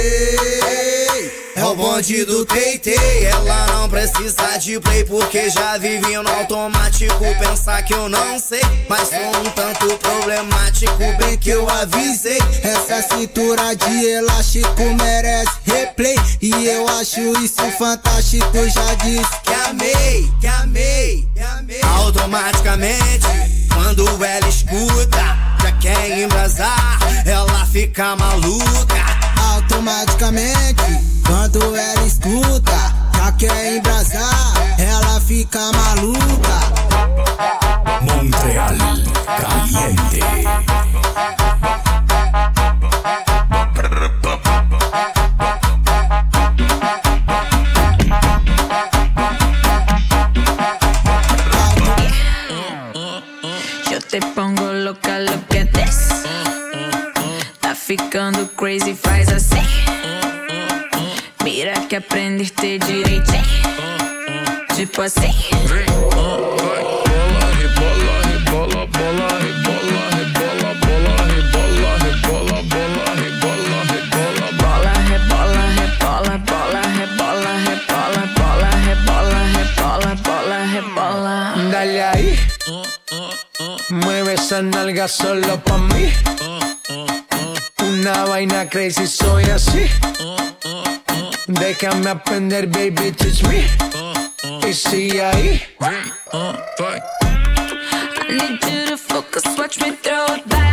[2.00, 7.14] bonde do Teitei, ela não precisa de play porque já vive no automático.
[7.38, 10.96] Pensar que eu não sei, mas sou um tanto problemático.
[11.18, 16.16] Bem que eu avisei, Essa cintura de elástico merece replay.
[16.40, 21.80] E eu acho isso fantástico, já disse que amei, que amei, que amei.
[21.82, 23.26] Automaticamente,
[23.74, 29.19] quando ela escuta, já quer embrasar, ela fica maluca.
[29.50, 31.00] Automaticamente.
[31.26, 36.60] Quando ela escuta, já quer embrasar, ela fica maluca.
[38.02, 38.76] Montreal
[39.40, 40.20] Caliente.
[53.90, 56.09] Yo te pongo loca lo que des
[57.90, 59.66] ficando crazy, faz assim.
[61.42, 63.32] Mira que aprender ter direito.
[64.76, 65.34] Tipo assim.
[65.66, 74.92] Vem, vai, bola, rebola, rebola, bola, rebola, rebola, bola, rebola, rebola, bola, rebola, rebola, bola,
[75.10, 81.34] rebola, rebola, bola, rebola, rebola, bola, rebola, rebola, bola, rebola.
[81.72, 82.38] Dale aí.
[83.90, 86.39] Mueve essa nalga solo pra mim.
[88.00, 89.86] Una vaina crazy, soy así.
[91.46, 93.66] Déjame aprender, baby, teach me.
[94.66, 95.62] Y sigue ahí.
[96.32, 100.69] Uh, I need you to focus, watch me throw it back.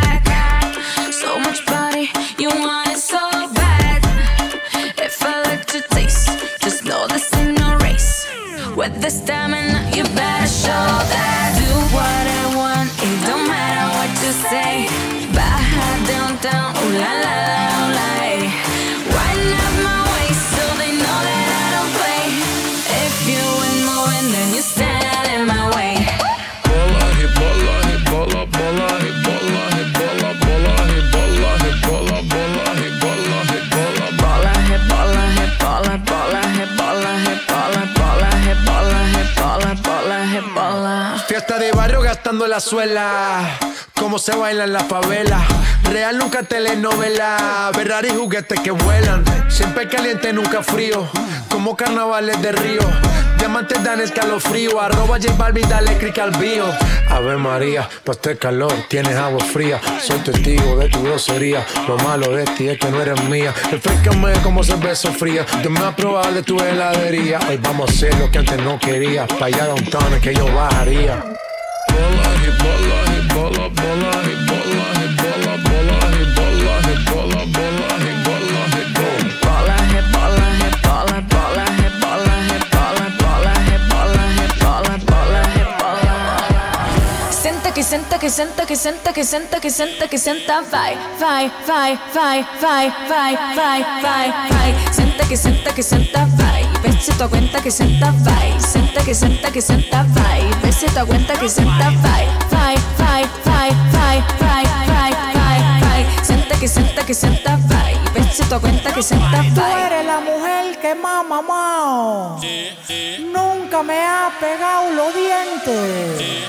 [42.32, 43.58] La suela.
[43.94, 45.40] Cómo se baila en la favela.
[45.84, 47.70] Real nunca telenovela.
[47.72, 49.24] Ferrari juguetes que vuelan.
[49.48, 51.08] Siempre caliente, nunca frío.
[51.50, 52.82] Como carnavales de río.
[53.38, 54.78] Diamantes dan escalofrío.
[54.78, 56.66] Arroba J Balvin, dale click al bio.
[57.08, 59.80] Ave María, pa' este calor tienes agua fría.
[60.02, 61.64] Soy testigo de tu grosería.
[61.88, 63.54] Lo malo de ti es que no eres mía.
[63.70, 65.46] Refrescame como cerveza fría.
[65.64, 67.38] Yo me voy a probar de tu heladería.
[67.48, 69.26] Hoy vamos a hacer lo que antes no quería.
[69.26, 71.24] Pa' allá downtown es que yo bajaría.
[87.88, 92.46] Senta que senta que senta que senta que senta que senta vai, vai, vai, vai,
[92.60, 94.92] vai, vai, vai, vai, vai.
[94.92, 96.64] Senta que senta que senta vai.
[96.82, 98.60] Vê se tua cuenta que senta vai.
[98.60, 100.50] Senta que senta que senta vai.
[100.62, 102.26] Vê se tua cuenta que senta vai.
[102.50, 106.24] Vai, vai, vai, vai, vai, vai, vai, vai.
[106.24, 107.98] Senta que senta que senta vai.
[108.48, 109.86] Tua cuenta que senta Tú vai.
[109.86, 112.40] eres la mujer que más mamao.
[113.32, 116.48] Nunca me ha pegado los dientes.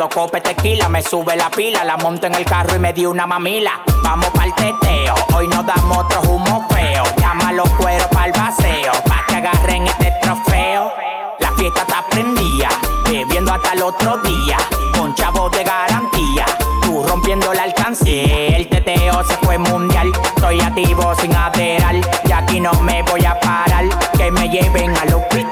[0.00, 0.88] demasiado cope tequila.
[0.88, 3.80] Me sube la pila, la monto en el carro y me di una mamila.
[4.02, 7.04] Vamos pa'l teteo, hoy nos damos otro humo feo.
[7.18, 10.92] Llama los cueros pa'l paseo, pa' que agarren este trofeo.
[11.38, 12.68] La fiesta está prendida,
[13.04, 14.56] bebiendo hasta el otro día.
[14.96, 16.46] Con chavos de garantía,
[16.82, 18.56] tú rompiendo la alcancía.
[18.56, 22.00] El teteo se fue mundial, estoy activo sin ateral.
[22.24, 23.84] Y aquí no me voy a parar,
[24.16, 25.49] que me lleven al hospital.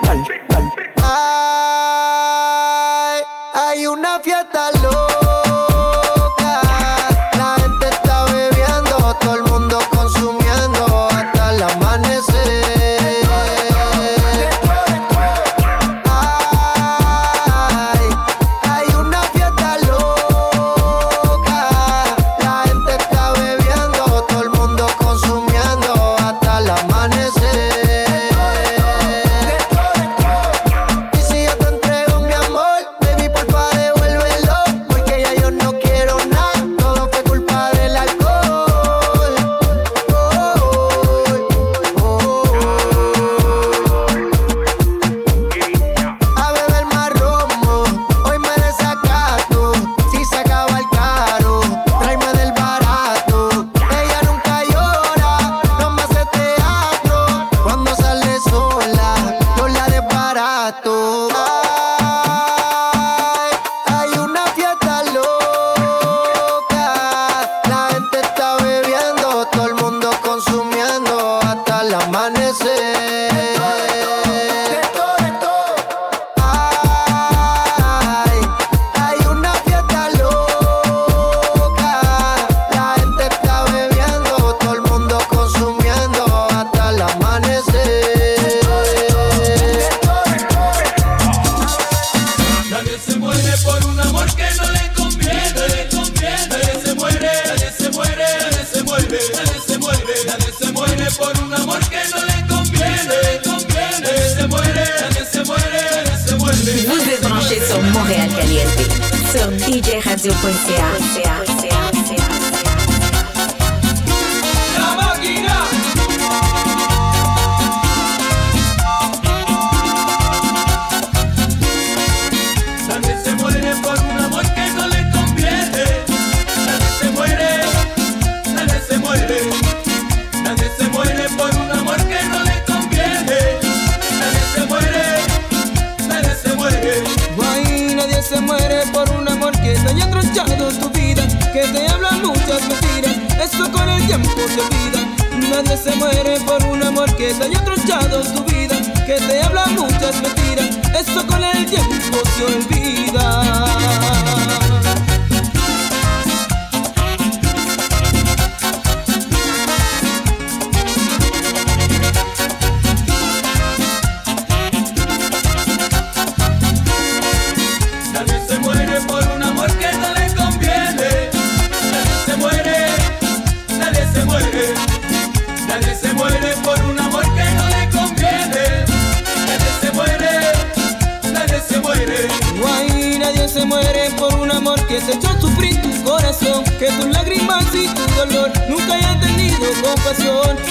[144.22, 145.50] tiempo se olvida.
[145.50, 148.76] Nadie se muere por un amor que dañó tronchado tu vida,
[149.06, 150.78] que te habla muchas mentiras.
[150.98, 153.67] Eso con el tiempo se olvida.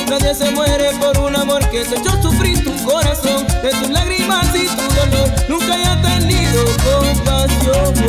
[0.09, 4.47] Nadie se muere por un amor que se echó sufrir tu corazón de tus lágrimas
[4.55, 5.29] y tu dolor.
[5.49, 8.07] Nunca haya tenido compasión.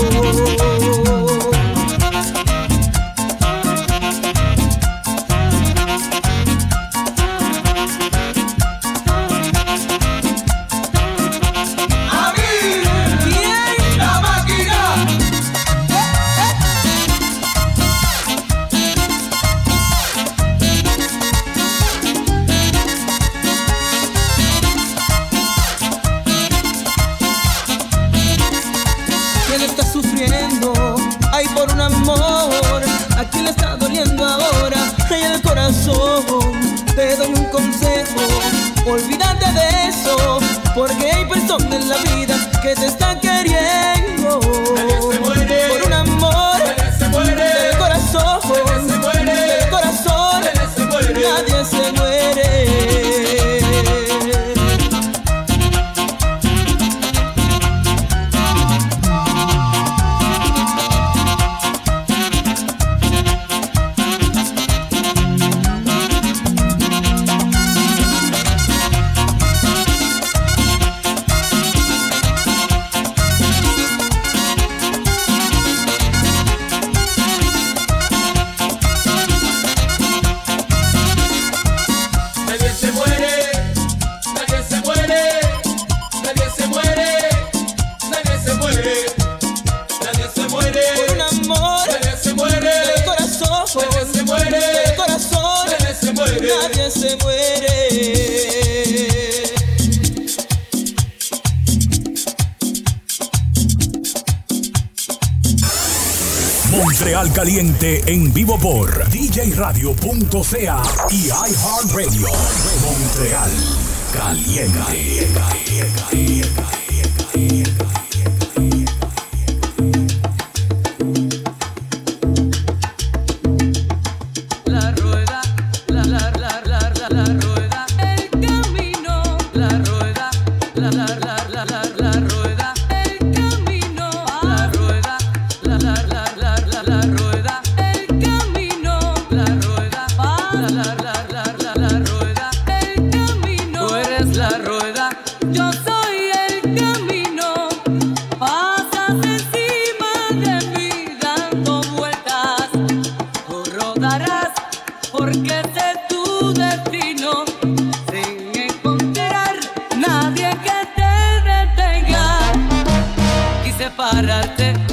[163.99, 164.88] pararte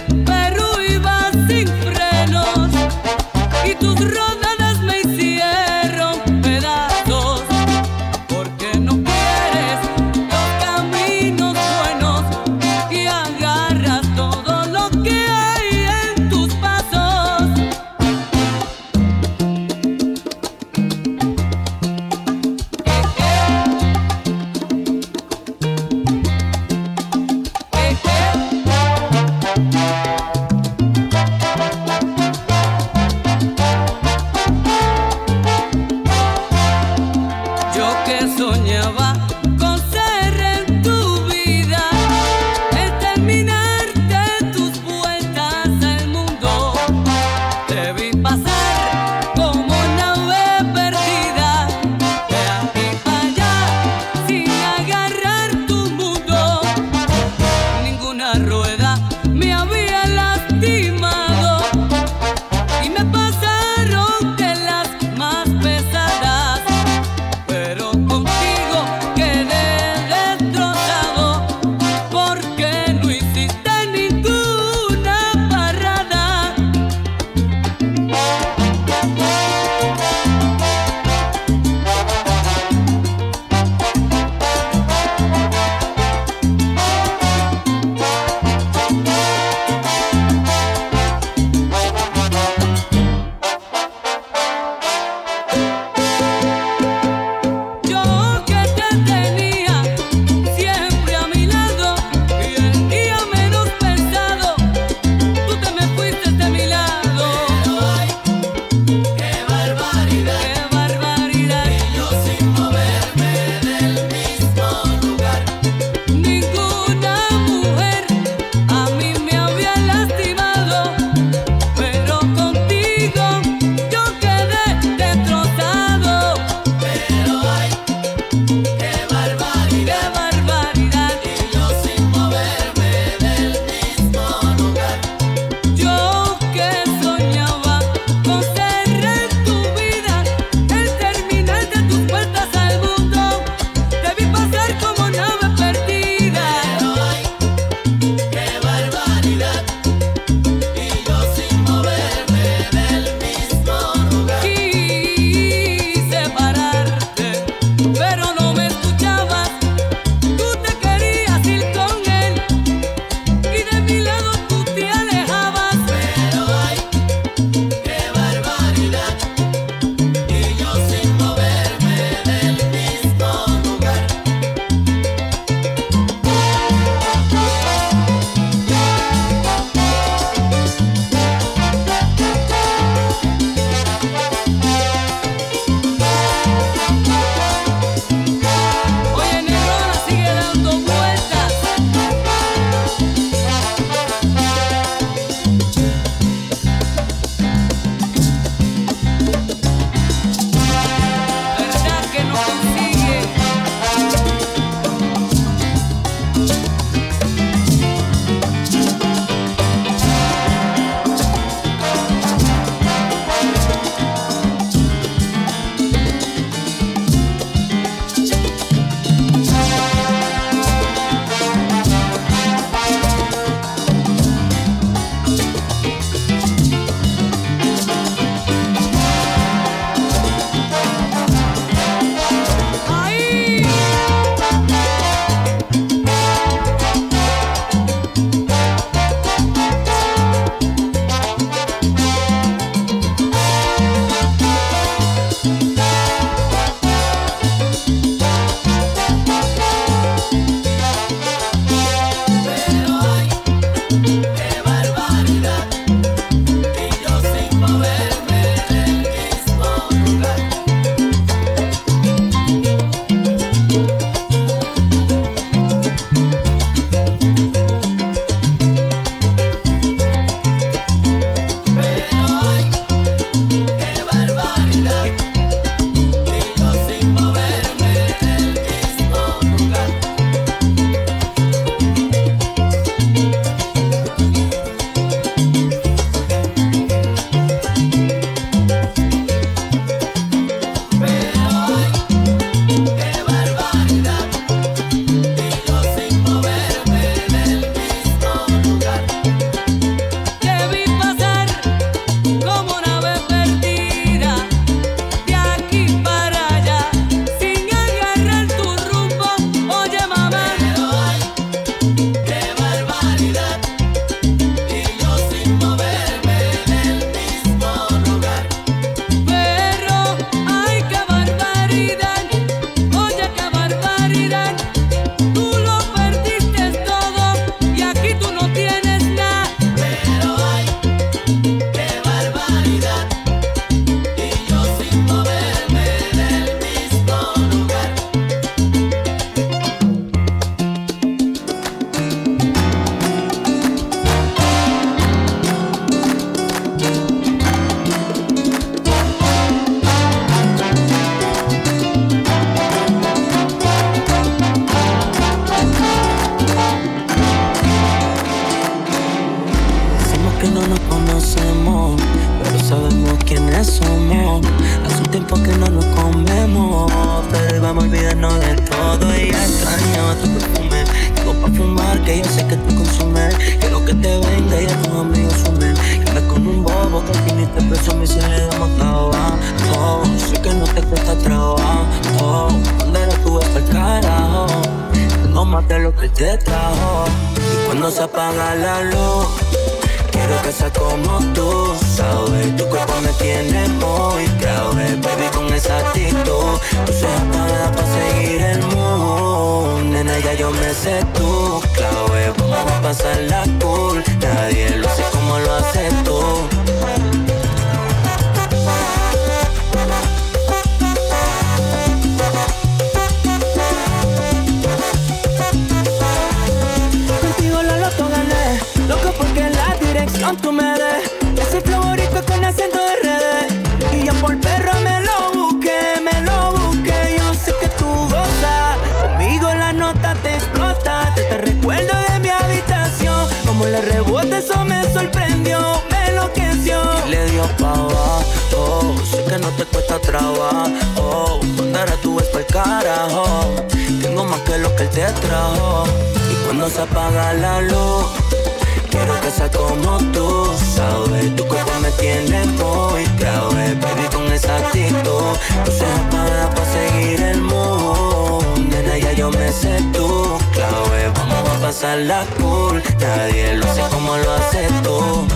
[461.66, 462.84] Vamos a pasar la cool.
[463.00, 465.28] Nadie lo hace como lo haces tú.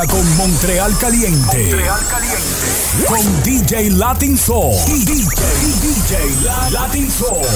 [0.00, 1.64] con Montreal Caliente.
[1.64, 3.04] Montreal Caliente.
[3.06, 4.74] Con DJ Latin Soul.
[4.86, 7.46] Y DJ, y DJ Latin Soul.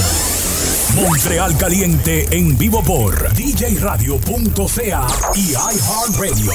[0.94, 6.52] Montreal Caliente en vivo por djradio.ca y iHeartRadio.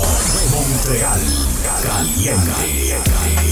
[0.51, 1.21] Montreal
[1.83, 3.50] Caliente.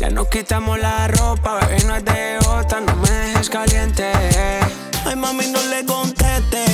[0.00, 2.80] Ya nos quitamos la ropa, bebé, no es de otra.
[2.80, 4.10] No me dejes caliente.
[5.04, 6.64] Ay, mami, no le conteste.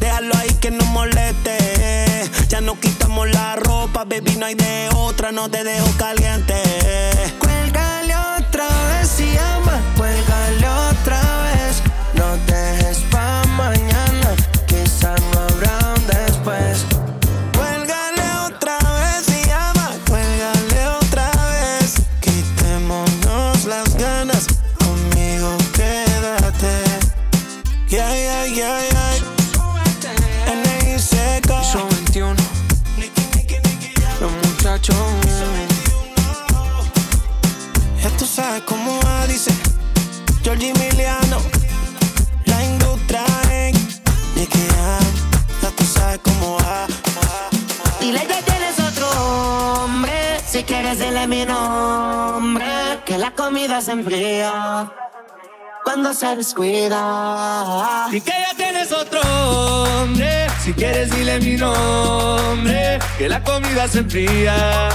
[0.00, 2.30] Déjalo ahí que no moleste.
[2.48, 6.62] Ya no quitamos la ropa, baby, no hay de otra, no te dejo caliente.
[53.44, 54.90] Comida se enfría
[55.84, 58.06] cuando se descuida.
[58.10, 60.46] Y que ya tienes otro hombre.
[60.62, 62.98] Si quieres, dile mi nombre.
[63.18, 64.88] Que la comida se enfría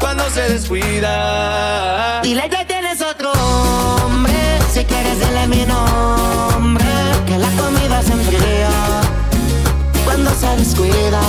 [0.00, 2.20] cuando se descuida.
[2.22, 6.84] Dile que tienes otro hombre, si quieres dile mi nombre,
[7.26, 8.70] que la comida se enfría
[10.04, 11.22] cuando se descuida.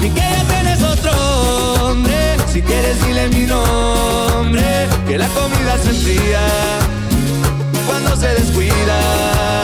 [0.00, 1.83] Y que ya tienes otro hombre.
[2.54, 4.62] Si quieres, dile mi nombre.
[5.08, 6.46] Que la comida se enfría
[7.84, 9.63] cuando se descuida.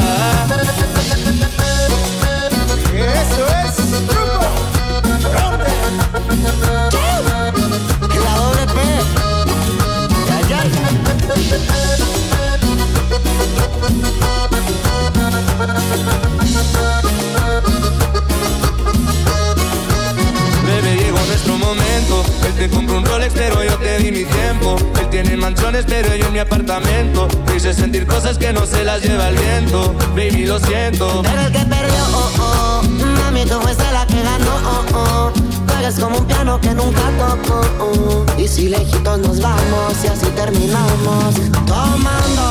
[22.60, 24.76] Te compró un Rolex, pero yo te di mi tiempo.
[25.00, 27.26] Él tiene mansiones, pero yo en mi apartamento.
[27.46, 29.94] Me hice sentir cosas que no se las lleva el viento.
[30.10, 31.22] Baby, lo siento.
[31.22, 32.82] Pero el que perdió, oh, oh.
[33.22, 35.32] Mami, tú fuiste la que ganó, oh, oh.
[35.72, 38.26] Juegas como un piano que nunca tocó, oh.
[38.38, 41.36] Y si lejitos nos vamos y así terminamos.
[41.66, 42.44] Tomando,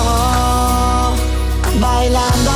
[1.79, 2.51] bailando.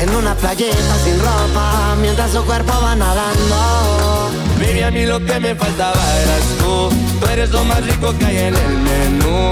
[0.00, 4.41] En una playita sin ropa, mientras su cuerpo va nadando.
[4.62, 6.88] Baby, a mí lo que me faltaba eras tú.
[7.20, 9.50] Tú eres lo más rico que hay en el menú.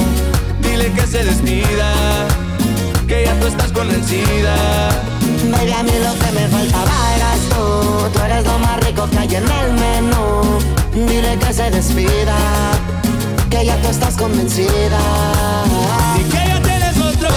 [0.63, 1.93] Dile que se despida,
[3.09, 4.55] que ya tú estás convencida.
[5.51, 8.09] Baby, a mí lo que me faltaba eras tú.
[8.13, 10.61] Tú eres lo más rico que hay en el menú.
[10.95, 12.37] Dile que se despida,
[13.51, 15.01] que ya tú estás convencida.
[16.21, 17.31] Y que ya tienes otro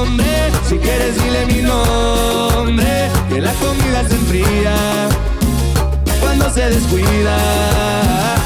[0.00, 0.50] hombre.
[0.66, 3.10] Si quieres, dile mi nombre.
[3.28, 5.13] Que la comida se enfría
[6.54, 7.36] se descuida.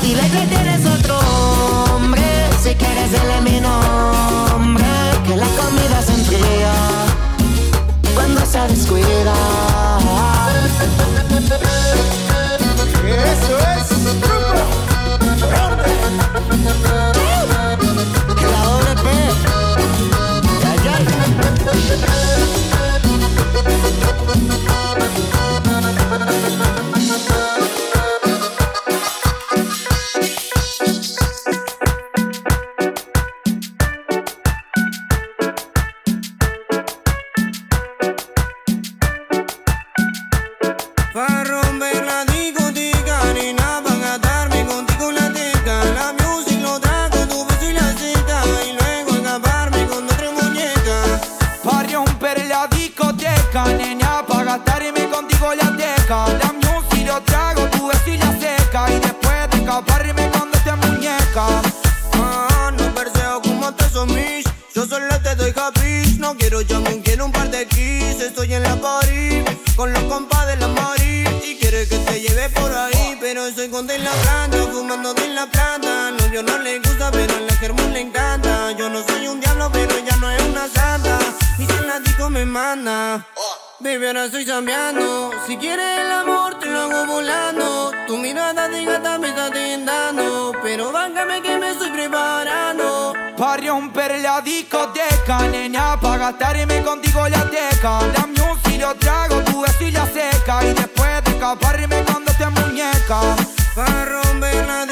[0.01, 1.19] Dile que tienes otro
[1.95, 2.23] hombre.
[2.63, 4.85] Si quieres, dile mi nombre.
[5.27, 6.73] Que la comida se enfría
[8.15, 9.35] cuando se descuida.
[13.05, 13.78] Eso es
[53.59, 56.27] seca, niña, pa' gastar contigo la teca.
[56.41, 58.91] Dame un si lo trago, tu vecina seca.
[58.91, 61.63] Y después de escaparme cuando te muñeca.
[62.15, 64.45] Ah, no perseo como te somis.
[64.75, 66.19] Yo solo te doy capish.
[66.19, 68.21] No quiero jamón, quiero un par de kiss.
[68.21, 69.45] Estoy en la París
[69.77, 70.98] con los compas de la maíz.
[82.59, 83.27] Manda.
[83.81, 85.31] Baby, ahora estoy cambiando.
[85.47, 87.93] Si quieres el amor, te lo hago volando.
[88.09, 90.53] Tu mirada de gata me está tentando.
[90.65, 93.13] Pero báncame que me estoy preparando.
[93.37, 97.93] Pa' romper la discoteca, nena, pa' gastarme contigo la teca.
[98.17, 100.55] La music lo trago, tu beso y la seca.
[100.65, 103.21] Y después de escaparme cuando te muñeca.
[103.77, 104.85] Pa' romper la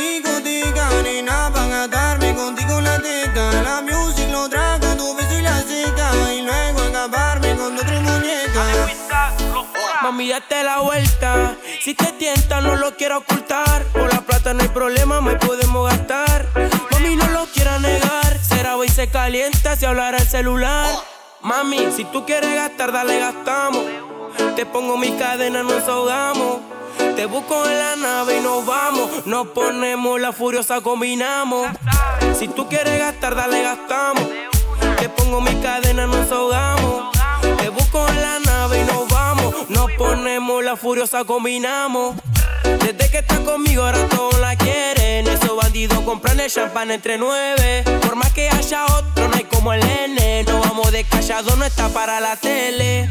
[10.06, 11.56] Mami, date la vuelta.
[11.80, 13.82] Si te tienta, no lo quiero ocultar.
[13.86, 16.46] Por la plata no hay problema, me podemos gastar.
[16.92, 18.38] Mami, no lo quiera negar.
[18.40, 20.94] Será hoy se calienta si hablara el celular.
[21.40, 23.82] Mami, si tú quieres gastar, dale, gastamos.
[24.54, 26.58] Te pongo mi cadena, nos ahogamos.
[27.16, 29.26] Te busco en la nave y nos vamos.
[29.26, 31.66] Nos ponemos la furiosa, combinamos.
[32.38, 34.22] Si tú quieres gastar, dale, gastamos.
[35.00, 37.15] Te pongo mi cadena, nos ahogamos.
[37.66, 39.68] Te busco en la nave y nos vamos.
[39.70, 42.14] Nos ponemos la furiosa, combinamos.
[42.62, 45.26] Desde que estás conmigo ahora todos la quieren.
[45.26, 47.82] Esos bandidos compran el champán entre nueve.
[48.02, 50.44] Por más que haya otro, no hay como el N.
[50.44, 53.10] No vamos de callado, no está para la tele.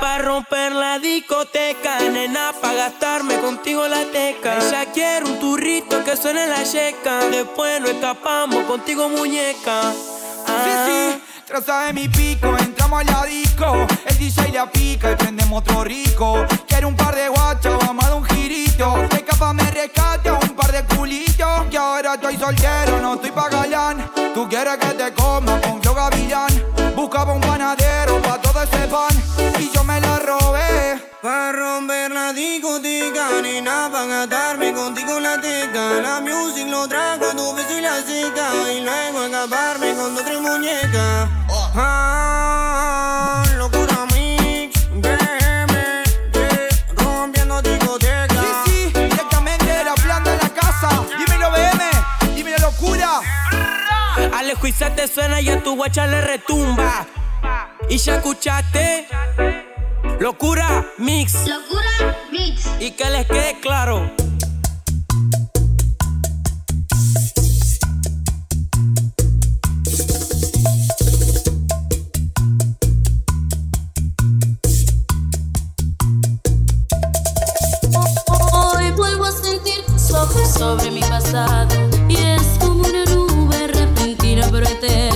[0.00, 4.58] Pa' romper la discoteca, nena, pa' gastarme contigo la teca.
[4.58, 7.26] Ella quiere un turrito que suene la checa.
[7.30, 9.92] Después nos escapamos contigo, muñeca.
[9.92, 10.86] Sí, Ah.
[10.86, 13.86] sí, traza de mi pico, entramos a la disco.
[14.06, 16.44] El DJ la pica y prendemos otro rico.
[16.66, 18.96] Quiero un par de guachas, vamos a dar un girito.
[19.10, 21.66] De capa me rescate un par de culitos.
[21.70, 24.10] Que ahora estoy soltero, no estoy pa' galán.
[24.34, 26.64] Tú quieres que te coma con flow gavilán.
[26.94, 29.14] Buscaba un panadero pa' todo ese pan.
[29.60, 31.15] Y yo me la robé.
[31.26, 36.00] Pa' romper la discoteca, nena, pa' gastarme contigo la teca.
[36.00, 38.46] La music lo trago, tu beso y la seca.
[38.72, 41.28] Y luego escaparme con otra muñeca.
[41.74, 46.04] Ah, locura mix, yeah,
[46.94, 48.42] rompiendo discoteca.
[48.64, 50.88] Sí, sí, directamente de la planta de la casa.
[51.18, 53.20] Dímelo, BM, dímelo, locura.
[54.32, 57.04] Alejo y se te suena y a tu guacha le retumba.
[57.88, 59.08] Y ya escuchaste.
[60.20, 61.34] Locura mix.
[61.46, 62.66] Locura mix.
[62.80, 64.10] Y que les quede claro.
[78.52, 81.74] Hoy vuelvo a sentir ojos sobre mi pasado
[82.08, 85.15] y es como una nube repentina pero eterna.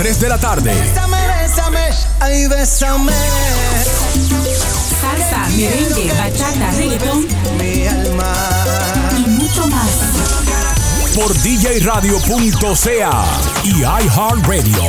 [0.00, 0.72] 3 de la tarde.
[0.72, 1.90] Bésame, bésame,
[2.20, 3.12] ay, bésame.
[4.98, 7.26] Salsa, merengue, bachata, reggaetón
[7.58, 8.32] Mi alma.
[9.18, 9.90] y mucho más.
[11.14, 13.10] Por djradio.ca
[13.62, 14.79] y iHeartRadio.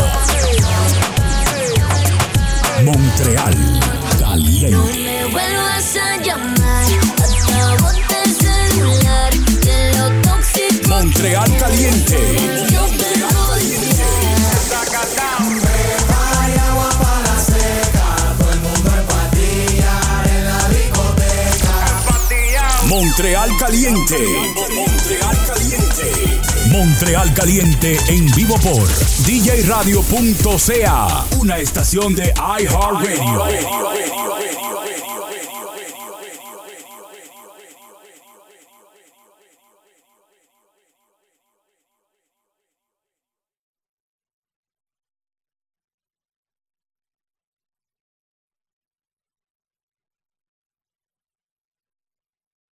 [27.83, 28.87] En vivo por
[29.25, 31.25] djradio.ca.
[31.39, 34.40] Una estación de iHeartRadio.